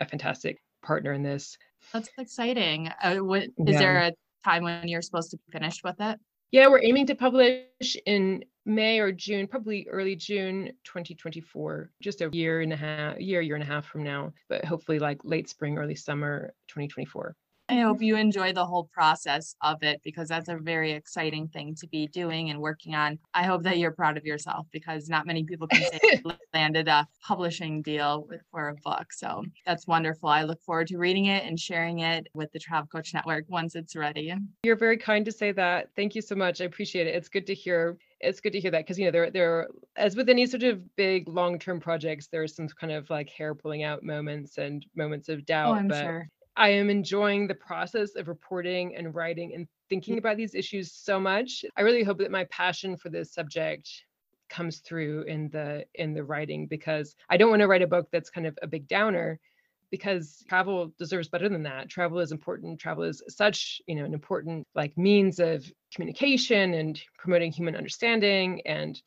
a 0.00 0.06
fantastic 0.06 0.58
partner 0.82 1.12
in 1.12 1.22
this. 1.22 1.56
That's 1.92 2.10
exciting. 2.18 2.90
Uh, 3.02 3.16
what, 3.16 3.44
is 3.44 3.50
yeah. 3.58 3.78
there 3.78 3.98
a 3.98 4.12
time 4.44 4.64
when 4.64 4.88
you're 4.88 5.02
supposed 5.02 5.30
to 5.30 5.36
be 5.36 5.52
finished 5.52 5.82
with 5.84 5.96
it? 6.00 6.18
Yeah, 6.54 6.68
we're 6.68 6.84
aiming 6.84 7.08
to 7.08 7.16
publish 7.16 7.96
in 8.06 8.44
May 8.64 9.00
or 9.00 9.10
June, 9.10 9.48
probably 9.48 9.88
early 9.90 10.14
June 10.14 10.70
2024, 10.84 11.90
just 12.00 12.20
a 12.20 12.30
year 12.32 12.60
and 12.60 12.72
a 12.72 12.76
half, 12.76 13.18
year, 13.18 13.40
year 13.40 13.56
and 13.56 13.64
a 13.64 13.66
half 13.66 13.86
from 13.86 14.04
now, 14.04 14.32
but 14.48 14.64
hopefully 14.64 15.00
like 15.00 15.18
late 15.24 15.48
spring, 15.48 15.76
early 15.78 15.96
summer 15.96 16.54
2024. 16.68 17.34
I 17.68 17.80
hope 17.80 17.96
mm-hmm. 17.96 18.04
you 18.04 18.16
enjoy 18.16 18.52
the 18.52 18.66
whole 18.66 18.90
process 18.92 19.56
of 19.62 19.82
it 19.82 20.00
because 20.04 20.28
that's 20.28 20.48
a 20.50 20.56
very 20.56 20.92
exciting 20.92 21.48
thing 21.48 21.74
to 21.76 21.86
be 21.86 22.06
doing 22.08 22.50
and 22.50 22.60
working 22.60 22.94
on. 22.94 23.18
I 23.32 23.44
hope 23.44 23.62
that 23.62 23.78
you're 23.78 23.90
proud 23.90 24.18
of 24.18 24.26
yourself 24.26 24.66
because 24.70 25.08
not 25.08 25.26
many 25.26 25.44
people 25.44 25.66
can 25.68 25.82
say 25.82 26.22
landed 26.54 26.88
a 26.88 27.08
publishing 27.22 27.80
deal 27.80 28.28
for 28.50 28.68
a 28.68 28.74
book. 28.74 29.12
So 29.12 29.44
that's 29.64 29.86
wonderful. 29.86 30.28
I 30.28 30.42
look 30.42 30.62
forward 30.62 30.88
to 30.88 30.98
reading 30.98 31.26
it 31.26 31.44
and 31.44 31.58
sharing 31.58 32.00
it 32.00 32.28
with 32.34 32.52
the 32.52 32.58
Travel 32.58 32.86
Coach 32.86 33.14
Network 33.14 33.46
once 33.48 33.74
it's 33.74 33.96
ready. 33.96 34.34
You're 34.62 34.76
very 34.76 34.98
kind 34.98 35.24
to 35.24 35.32
say 35.32 35.52
that. 35.52 35.88
Thank 35.96 36.14
you 36.14 36.20
so 36.20 36.34
much. 36.34 36.60
I 36.60 36.64
appreciate 36.64 37.06
it. 37.06 37.14
It's 37.14 37.28
good 37.28 37.46
to 37.46 37.54
hear 37.54 37.96
it's 38.20 38.40
good 38.40 38.52
to 38.52 38.60
hear 38.60 38.70
that 38.70 38.78
because 38.78 38.98
you 38.98 39.04
know 39.04 39.10
there 39.10 39.30
there 39.30 39.68
as 39.96 40.16
with 40.16 40.28
any 40.30 40.46
sort 40.46 40.62
of 40.62 40.96
big 40.96 41.28
long 41.28 41.58
term 41.58 41.78
projects 41.78 42.28
there 42.28 42.42
are 42.42 42.48
some 42.48 42.66
kind 42.68 42.92
of 42.92 43.10
like 43.10 43.28
hair 43.28 43.54
pulling 43.54 43.82
out 43.82 44.02
moments 44.02 44.56
and 44.56 44.86
moments 44.96 45.28
of 45.28 45.40
oh, 45.40 45.42
doubt. 45.42 45.70
Oh, 45.70 45.74
I'm 45.74 45.88
but 45.88 46.02
sure. 46.02 46.28
I 46.56 46.68
am 46.68 46.88
enjoying 46.88 47.46
the 47.46 47.54
process 47.54 48.14
of 48.14 48.28
reporting 48.28 48.94
and 48.96 49.14
writing 49.14 49.54
and 49.54 49.66
thinking 49.88 50.14
mm. 50.14 50.18
about 50.18 50.36
these 50.36 50.54
issues 50.54 50.92
so 50.92 51.18
much. 51.18 51.64
I 51.76 51.82
really 51.82 52.02
hope 52.02 52.18
that 52.18 52.30
my 52.30 52.44
passion 52.44 52.96
for 52.96 53.08
this 53.08 53.32
subject 53.32 53.90
comes 54.50 54.78
through 54.78 55.22
in 55.22 55.48
the 55.50 55.84
in 55.94 56.14
the 56.14 56.22
writing 56.22 56.66
because 56.66 57.16
I 57.28 57.36
don't 57.36 57.50
want 57.50 57.60
to 57.60 57.66
write 57.66 57.82
a 57.82 57.86
book 57.86 58.08
that's 58.12 58.30
kind 58.30 58.46
of 58.46 58.56
a 58.62 58.66
big 58.66 58.86
downer 58.86 59.40
because 59.90 60.44
travel 60.48 60.92
deserves 60.98 61.28
better 61.28 61.48
than 61.48 61.62
that. 61.64 61.88
Travel 61.88 62.18
is 62.20 62.32
important. 62.32 62.80
Travel 62.80 63.04
is 63.04 63.22
such, 63.28 63.80
you 63.86 63.94
know, 63.94 64.04
an 64.04 64.14
important 64.14 64.66
like 64.74 64.96
means 64.96 65.38
of 65.38 65.64
communication 65.94 66.74
and 66.74 67.00
promoting 67.18 67.52
human 67.52 67.76
understanding. 67.76 68.60
And 68.66 69.00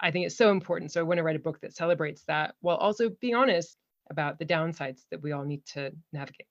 I 0.00 0.10
think 0.10 0.26
it's 0.26 0.36
so 0.36 0.50
important. 0.50 0.92
So 0.92 1.00
I 1.00 1.04
want 1.04 1.18
to 1.18 1.22
write 1.22 1.36
a 1.36 1.40
book 1.40 1.60
that 1.62 1.74
celebrates 1.74 2.24
that 2.28 2.54
while 2.60 2.76
also 2.76 3.10
being 3.20 3.34
honest 3.34 3.76
about 4.10 4.38
the 4.38 4.46
downsides 4.46 5.02
that 5.10 5.22
we 5.22 5.32
all 5.32 5.44
need 5.44 5.64
to 5.66 5.92
navigate. 6.12 6.46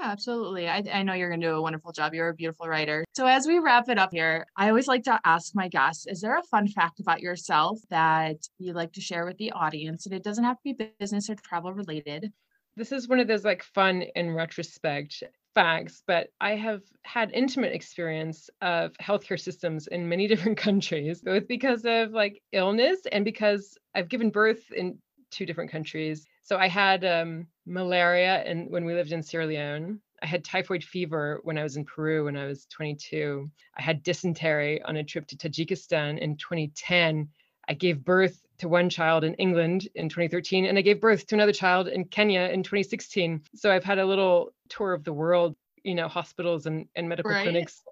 Yeah, 0.00 0.10
absolutely. 0.10 0.68
I, 0.68 0.84
I 0.92 1.02
know 1.02 1.14
you're 1.14 1.28
going 1.28 1.40
to 1.40 1.46
do 1.48 1.54
a 1.54 1.62
wonderful 1.62 1.92
job. 1.92 2.14
You're 2.14 2.28
a 2.28 2.34
beautiful 2.34 2.68
writer. 2.68 3.04
So, 3.14 3.26
as 3.26 3.46
we 3.46 3.58
wrap 3.58 3.88
it 3.88 3.98
up 3.98 4.10
here, 4.12 4.46
I 4.56 4.68
always 4.68 4.86
like 4.86 5.02
to 5.04 5.18
ask 5.24 5.54
my 5.54 5.68
guests 5.68 6.06
Is 6.06 6.20
there 6.20 6.38
a 6.38 6.42
fun 6.42 6.68
fact 6.68 7.00
about 7.00 7.20
yourself 7.20 7.80
that 7.90 8.36
you'd 8.58 8.76
like 8.76 8.92
to 8.92 9.00
share 9.00 9.24
with 9.24 9.38
the 9.38 9.50
audience? 9.52 10.06
And 10.06 10.14
it 10.14 10.22
doesn't 10.22 10.44
have 10.44 10.56
to 10.58 10.74
be 10.74 10.90
business 11.00 11.28
or 11.28 11.34
travel 11.34 11.72
related. 11.72 12.32
This 12.76 12.92
is 12.92 13.08
one 13.08 13.18
of 13.18 13.26
those 13.26 13.44
like 13.44 13.64
fun 13.64 14.02
in 14.14 14.32
retrospect 14.32 15.24
facts, 15.54 16.04
but 16.06 16.28
I 16.40 16.54
have 16.54 16.82
had 17.02 17.32
intimate 17.32 17.72
experience 17.72 18.48
of 18.62 18.92
healthcare 19.02 19.40
systems 19.40 19.88
in 19.88 20.08
many 20.08 20.28
different 20.28 20.58
countries, 20.58 21.22
both 21.22 21.48
because 21.48 21.84
of 21.84 22.12
like 22.12 22.40
illness 22.52 23.00
and 23.10 23.24
because 23.24 23.76
I've 23.96 24.08
given 24.08 24.30
birth 24.30 24.70
in 24.70 24.98
two 25.30 25.44
different 25.44 25.72
countries. 25.72 26.24
So 26.42 26.56
I 26.56 26.68
had 26.68 27.04
um, 27.04 27.48
malaria 27.68 28.42
and 28.44 28.70
when 28.70 28.84
we 28.84 28.94
lived 28.94 29.12
in 29.12 29.22
Sierra 29.22 29.46
Leone. 29.46 30.00
I 30.22 30.26
had 30.26 30.44
typhoid 30.44 30.82
fever 30.82 31.40
when 31.44 31.58
I 31.58 31.62
was 31.62 31.76
in 31.76 31.84
Peru 31.84 32.24
when 32.24 32.36
I 32.36 32.46
was 32.46 32.66
22. 32.66 33.48
I 33.76 33.82
had 33.82 34.02
dysentery 34.02 34.82
on 34.82 34.96
a 34.96 35.04
trip 35.04 35.26
to 35.28 35.36
Tajikistan 35.36 36.18
in 36.18 36.36
2010. 36.36 37.28
I 37.68 37.74
gave 37.74 38.04
birth 38.04 38.42
to 38.58 38.68
one 38.68 38.90
child 38.90 39.22
in 39.22 39.34
England 39.34 39.88
in 39.94 40.08
2013, 40.08 40.64
and 40.64 40.76
I 40.76 40.82
gave 40.82 41.00
birth 41.00 41.26
to 41.26 41.36
another 41.36 41.52
child 41.52 41.86
in 41.86 42.04
Kenya 42.04 42.48
in 42.52 42.62
2016. 42.62 43.42
So 43.54 43.70
I've 43.70 43.84
had 43.84 43.98
a 43.98 44.06
little 44.06 44.52
tour 44.68 44.92
of 44.92 45.04
the 45.04 45.12
world 45.12 45.54
you 45.84 45.94
know 45.94 46.08
hospitals 46.08 46.66
and, 46.66 46.86
and 46.96 47.08
medical 47.08 47.30
right. 47.30 47.42
clinics 47.42 47.82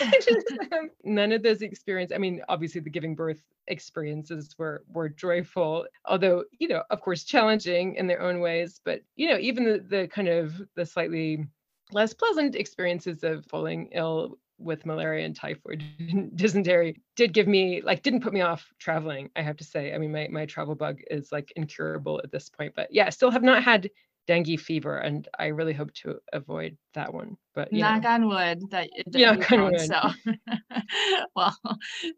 none 1.04 1.32
of 1.32 1.42
those 1.42 1.62
experience 1.62 2.12
i 2.14 2.18
mean 2.18 2.40
obviously 2.48 2.80
the 2.80 2.90
giving 2.90 3.14
birth 3.14 3.42
experiences 3.68 4.54
were 4.58 4.84
were 4.92 5.08
joyful 5.08 5.86
although 6.04 6.44
you 6.58 6.68
know 6.68 6.82
of 6.90 7.00
course 7.00 7.24
challenging 7.24 7.94
in 7.96 8.06
their 8.06 8.20
own 8.20 8.40
ways 8.40 8.80
but 8.84 9.00
you 9.16 9.28
know 9.28 9.38
even 9.38 9.64
the, 9.64 9.84
the 9.88 10.08
kind 10.08 10.28
of 10.28 10.54
the 10.76 10.86
slightly 10.86 11.46
less 11.92 12.12
pleasant 12.12 12.54
experiences 12.54 13.22
of 13.24 13.44
falling 13.46 13.88
ill 13.92 14.38
with 14.58 14.86
malaria 14.86 15.26
and 15.26 15.36
typhoid 15.36 15.84
dysentery 16.34 17.00
did 17.14 17.34
give 17.34 17.46
me 17.46 17.82
like 17.82 18.02
didn't 18.02 18.22
put 18.22 18.32
me 18.32 18.40
off 18.40 18.72
traveling 18.78 19.28
i 19.36 19.42
have 19.42 19.56
to 19.56 19.64
say 19.64 19.94
i 19.94 19.98
mean 19.98 20.12
my, 20.12 20.28
my 20.30 20.46
travel 20.46 20.74
bug 20.74 21.00
is 21.10 21.30
like 21.30 21.52
incurable 21.56 22.20
at 22.24 22.30
this 22.30 22.48
point 22.48 22.72
but 22.74 22.88
yeah 22.90 23.10
still 23.10 23.30
have 23.30 23.42
not 23.42 23.62
had 23.62 23.90
dengue 24.26 24.58
fever, 24.58 24.98
and 24.98 25.28
I 25.38 25.46
really 25.46 25.72
hope 25.72 25.92
to 25.94 26.16
avoid 26.32 26.76
that 26.94 27.12
one. 27.12 27.36
But 27.54 27.72
knock 27.72 28.02
know. 28.02 28.10
on 28.10 28.28
wood 28.28 28.62
that 28.70 28.90
it 28.92 29.06
yeah, 29.12 29.36
wood. 29.36 29.80
So, 29.80 30.00
well, 31.36 31.56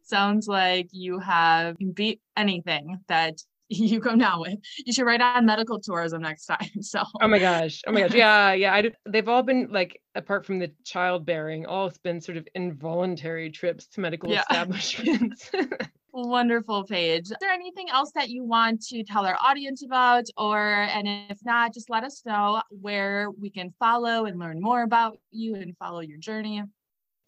sounds 0.03 0.49
like 0.49 0.88
you 0.92 1.18
have 1.18 1.77
beat 1.94 2.21
anything 2.37 2.99
that 3.09 3.35
you 3.68 4.01
come 4.01 4.18
down 4.18 4.40
with. 4.40 4.59
You 4.85 4.92
should 4.92 5.05
write 5.05 5.21
on 5.21 5.44
medical 5.47 5.79
tourism 5.81 6.23
next 6.23 6.47
time. 6.47 6.59
So. 6.81 7.03
Oh 7.21 7.29
my 7.29 7.38
gosh! 7.38 7.83
Oh 7.87 7.92
my 7.92 8.01
gosh! 8.01 8.12
Yeah, 8.14 8.53
yeah. 8.53 8.75
I, 8.75 8.90
they've 9.07 9.29
all 9.29 9.42
been 9.42 9.68
like, 9.71 10.01
apart 10.14 10.47
from 10.47 10.59
the 10.59 10.73
childbearing, 10.85 11.66
all 11.66 11.87
it's 11.87 11.99
been 11.99 12.21
sort 12.21 12.38
of 12.38 12.49
involuntary 12.55 13.51
trips 13.51 13.87
to 13.88 14.01
medical 14.01 14.31
yeah. 14.31 14.40
establishments. 14.40 15.51
Wonderful 16.26 16.85
Paige. 16.85 17.24
Is 17.24 17.37
there 17.40 17.50
anything 17.50 17.88
else 17.90 18.11
that 18.14 18.28
you 18.28 18.44
want 18.44 18.83
to 18.87 19.04
tell 19.04 19.24
our 19.24 19.37
audience 19.40 19.85
about? 19.85 20.24
Or, 20.37 20.59
and 20.59 21.07
if 21.31 21.38
not, 21.44 21.72
just 21.74 21.90
let 21.90 22.04
us 22.04 22.22
know 22.26 22.62
where 22.70 23.31
we 23.31 23.50
can 23.50 23.72
follow 23.78 24.24
and 24.24 24.38
learn 24.38 24.61
more 24.61 24.83
about 24.83 25.18
you 25.31 25.54
and 25.54 25.76
follow 25.76 26.00
your 26.00 26.18
journey. 26.18 26.62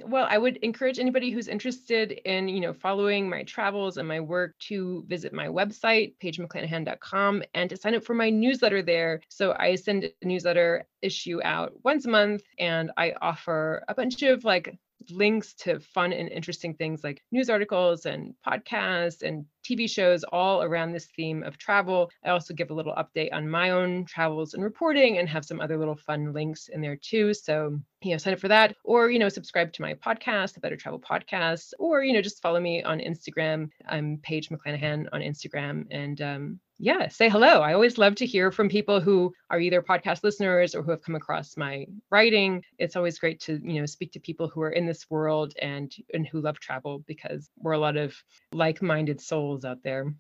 Well, 0.07 0.27
I 0.29 0.39
would 0.39 0.57
encourage 0.59 0.99
anybody 0.99 1.31
who's 1.31 1.49
interested 1.49 2.13
in, 2.25 2.49
you 2.49 2.61
know, 2.61 2.73
following 2.73 3.29
my 3.29 3.43
travels 3.43 3.97
and 3.97 4.09
my 4.09 4.21
work 4.21 4.59
to 4.69 5.05
visit 5.07 5.33
my 5.33 5.47
website, 5.47 6.15
paigemcclanahan.com, 6.23 7.43
and 7.55 7.71
to 7.71 7.77
sign 7.77 7.95
up 7.95 8.05
for 8.05 8.15
my 8.15 8.31
newsletter 8.31 8.83
there. 8.83 9.21
So 9.29 9.55
I 9.59 9.75
send 9.75 10.05
a 10.05 10.27
newsletter 10.27 10.87
issue 11.03 11.41
out 11.45 11.73
once 11.85 12.07
a 12.07 12.11
month, 12.11 12.43
and 12.59 12.91
I 12.97 13.15
offer 13.21 13.85
a 13.89 13.95
bunch 13.95 14.23
of 14.23 14.45
like 14.45 14.79
links 15.11 15.55
to 15.55 15.81
fun 15.81 16.13
and 16.13 16.29
interesting 16.29 16.75
things 16.75 17.03
like 17.03 17.23
news 17.33 17.49
articles 17.49 18.07
and 18.07 18.35
podcasts 18.47 19.23
and 19.23 19.45
TV 19.65 19.89
shows 19.89 20.25
all 20.25 20.63
around 20.63 20.93
this 20.93 21.09
theme 21.17 21.43
of 21.43 21.59
travel. 21.59 22.11
I 22.25 22.31
also 22.31 22.55
give 22.55 22.71
a 22.71 22.75
little 22.75 22.95
update 22.95 23.33
on 23.33 23.49
my 23.49 23.71
own 23.71 24.05
travels 24.07 24.55
and 24.55 24.63
reporting 24.63 25.19
and 25.19 25.29
have 25.29 25.45
some 25.45 25.61
other 25.61 25.79
little 25.79 25.97
fun 25.97 26.33
links 26.33 26.69
in 26.69 26.81
there 26.81 26.97
too. 26.97 27.35
So, 27.35 27.79
you 28.03 28.13
know, 28.13 28.19
sign 28.19 28.35
up 28.35 28.41
for 28.41 28.49
that 28.49 28.75
or, 28.85 29.11
you 29.11 29.19
know, 29.19 29.29
subscribe 29.29 29.73
to 29.75 29.83
my 29.83 29.95
podcast, 29.95 30.55
the 30.55 30.61
Better 30.61 30.77
Travel 30.77 31.01
Podcast, 31.01 31.73
or, 31.79 32.03
you 32.03 32.13
know, 32.13 32.23
just 32.23 32.43
follow 32.43 32.61
me 32.61 32.83
on 32.83 32.99
Instagram. 32.99 33.69
I'm 33.89 34.19
Paige 34.23 34.49
McClanahan 34.49 35.07
on 35.13 35.21
Instagram. 35.21 35.87
And 35.91 36.21
um, 36.21 36.61
yeah, 36.81 37.09
say 37.09 37.29
hello. 37.29 37.61
I 37.61 37.75
always 37.75 37.99
love 37.99 38.15
to 38.17 38.27
hear 38.27 38.51
from 38.51 38.71
people 38.71 39.01
who 39.01 39.35
are 39.51 39.61
either 39.61 39.83
podcast 39.83 40.25
listeners 40.25 40.75
or 40.75 40.83
who 40.83 40.91
have 40.91 41.03
come 41.03 41.15
across 41.15 41.57
my 41.59 41.87
writing. 42.11 42.65
It's 42.79 42.97
always 42.97 43.19
great 43.19 43.39
to, 43.43 43.61
you 43.63 43.81
know, 43.81 43.87
speak 43.87 44.13
to 44.13 44.21
people 44.21 44.49
who 44.49 44.63
are 44.63 44.71
in 44.71 44.87
this 44.87 45.05
world 45.11 45.53
and 45.61 45.95
and 46.15 46.27
who 46.27 46.41
love 46.41 46.59
travel 46.59 47.05
because 47.07 47.51
we're 47.59 47.73
a 47.73 47.79
lot 47.79 47.99
of 47.99 48.15
like-minded 48.53 49.21
souls 49.21 49.67
out 49.67 49.83
there. 49.85 50.15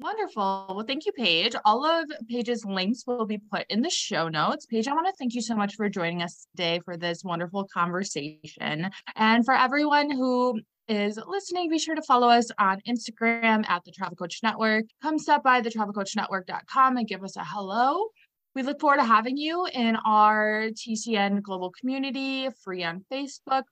Wonderful. 0.00 0.66
Well, 0.70 0.84
thank 0.84 1.06
you, 1.06 1.12
Paige. 1.12 1.54
All 1.64 1.86
of 1.86 2.10
Paige's 2.28 2.64
links 2.64 3.04
will 3.06 3.24
be 3.24 3.38
put 3.38 3.66
in 3.70 3.82
the 3.82 3.90
show 3.90 4.26
notes. 4.28 4.66
Paige, 4.66 4.88
I 4.88 4.94
want 4.94 5.06
to 5.06 5.12
thank 5.16 5.34
you 5.34 5.42
so 5.42 5.54
much 5.54 5.76
for 5.76 5.88
joining 5.88 6.22
us 6.22 6.48
today 6.56 6.80
for 6.84 6.96
this 6.96 7.22
wonderful 7.22 7.68
conversation. 7.72 8.90
And 9.14 9.44
for 9.44 9.54
everyone 9.54 10.10
who 10.10 10.60
is 10.88 11.18
listening, 11.26 11.70
be 11.70 11.78
sure 11.78 11.94
to 11.94 12.02
follow 12.02 12.28
us 12.28 12.48
on 12.58 12.78
Instagram 12.88 13.68
at 13.68 13.84
the 13.84 13.92
Travel 13.92 14.16
Coach 14.16 14.40
Network. 14.42 14.84
Come 15.02 15.18
stop 15.18 15.42
by 15.42 15.60
thetravelcoachnetwork.com 15.60 16.96
and 16.96 17.08
give 17.08 17.22
us 17.22 17.36
a 17.36 17.44
hello. 17.44 18.08
We 18.54 18.62
look 18.62 18.80
forward 18.80 18.98
to 18.98 19.04
having 19.04 19.36
you 19.36 19.66
in 19.72 19.96
our 20.04 20.68
TCN 20.72 21.42
global 21.42 21.72
community, 21.78 22.48
free 22.62 22.84
on 22.84 23.04
Facebook, 23.10 23.62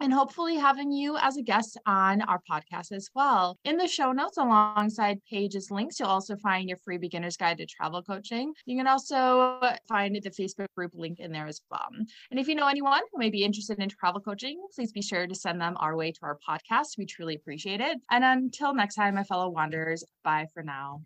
and 0.00 0.12
hopefully 0.12 0.56
having 0.56 0.92
you 0.92 1.16
as 1.18 1.36
a 1.36 1.42
guest 1.42 1.78
on 1.86 2.22
our 2.22 2.40
podcast 2.50 2.92
as 2.92 3.08
well. 3.14 3.56
In 3.64 3.76
the 3.76 3.88
show 3.88 4.12
notes, 4.12 4.36
alongside 4.36 5.20
Paige's 5.30 5.70
links, 5.70 5.98
you'll 5.98 6.08
also 6.08 6.36
find 6.36 6.68
your 6.68 6.78
free 6.78 6.98
beginner's 6.98 7.36
guide 7.36 7.58
to 7.58 7.66
travel 7.66 8.02
coaching. 8.02 8.52
You 8.66 8.76
can 8.76 8.86
also 8.86 9.60
find 9.88 10.14
the 10.16 10.30
Facebook 10.30 10.68
group 10.76 10.92
link 10.94 11.20
in 11.20 11.32
there 11.32 11.46
as 11.46 11.60
well. 11.70 11.88
And 12.30 12.40
if 12.40 12.48
you 12.48 12.54
know 12.54 12.68
anyone 12.68 13.00
who 13.12 13.18
may 13.18 13.30
be 13.30 13.44
interested 13.44 13.78
in 13.78 13.88
travel 13.88 14.20
coaching, 14.20 14.60
please 14.74 14.92
be 14.92 15.02
sure 15.02 15.26
to 15.26 15.34
send 15.34 15.60
them 15.60 15.76
our 15.78 15.96
way 15.96 16.12
to 16.12 16.20
our 16.22 16.38
podcast. 16.46 16.98
We 16.98 17.06
truly 17.06 17.34
appreciate 17.34 17.80
it. 17.80 17.98
And 18.10 18.24
until 18.24 18.74
next 18.74 18.96
time, 18.96 19.14
my 19.14 19.24
fellow 19.24 19.48
wanderers, 19.48 20.04
bye 20.24 20.46
for 20.52 20.62
now. 20.62 21.02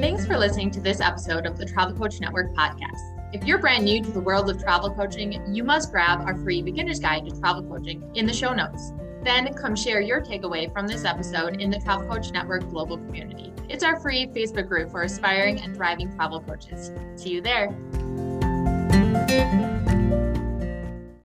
Thanks 0.00 0.26
for 0.26 0.36
listening 0.36 0.70
to 0.72 0.80
this 0.80 1.00
episode 1.00 1.46
of 1.46 1.56
the 1.56 1.64
Travel 1.64 1.96
Coach 1.96 2.20
Network 2.20 2.54
podcast. 2.54 3.13
If 3.34 3.42
you're 3.42 3.58
brand 3.58 3.84
new 3.84 4.00
to 4.00 4.10
the 4.12 4.20
world 4.20 4.48
of 4.48 4.62
travel 4.62 4.94
coaching, 4.94 5.42
you 5.52 5.64
must 5.64 5.90
grab 5.90 6.20
our 6.20 6.36
free 6.36 6.62
beginner's 6.62 7.00
guide 7.00 7.28
to 7.28 7.36
travel 7.40 7.64
coaching 7.64 8.08
in 8.14 8.26
the 8.26 8.32
show 8.32 8.54
notes. 8.54 8.92
Then 9.24 9.52
come 9.54 9.74
share 9.74 10.00
your 10.00 10.20
takeaway 10.20 10.72
from 10.72 10.86
this 10.86 11.04
episode 11.04 11.60
in 11.60 11.68
the 11.68 11.80
Travel 11.80 12.06
Coach 12.06 12.30
Network 12.30 12.70
global 12.70 12.96
community. 12.96 13.52
It's 13.68 13.82
our 13.82 13.98
free 13.98 14.28
Facebook 14.28 14.68
group 14.68 14.92
for 14.92 15.02
aspiring 15.02 15.58
and 15.62 15.74
thriving 15.74 16.14
travel 16.14 16.42
coaches. 16.42 16.92
See 17.16 17.30
you 17.30 17.40
there. 17.40 17.74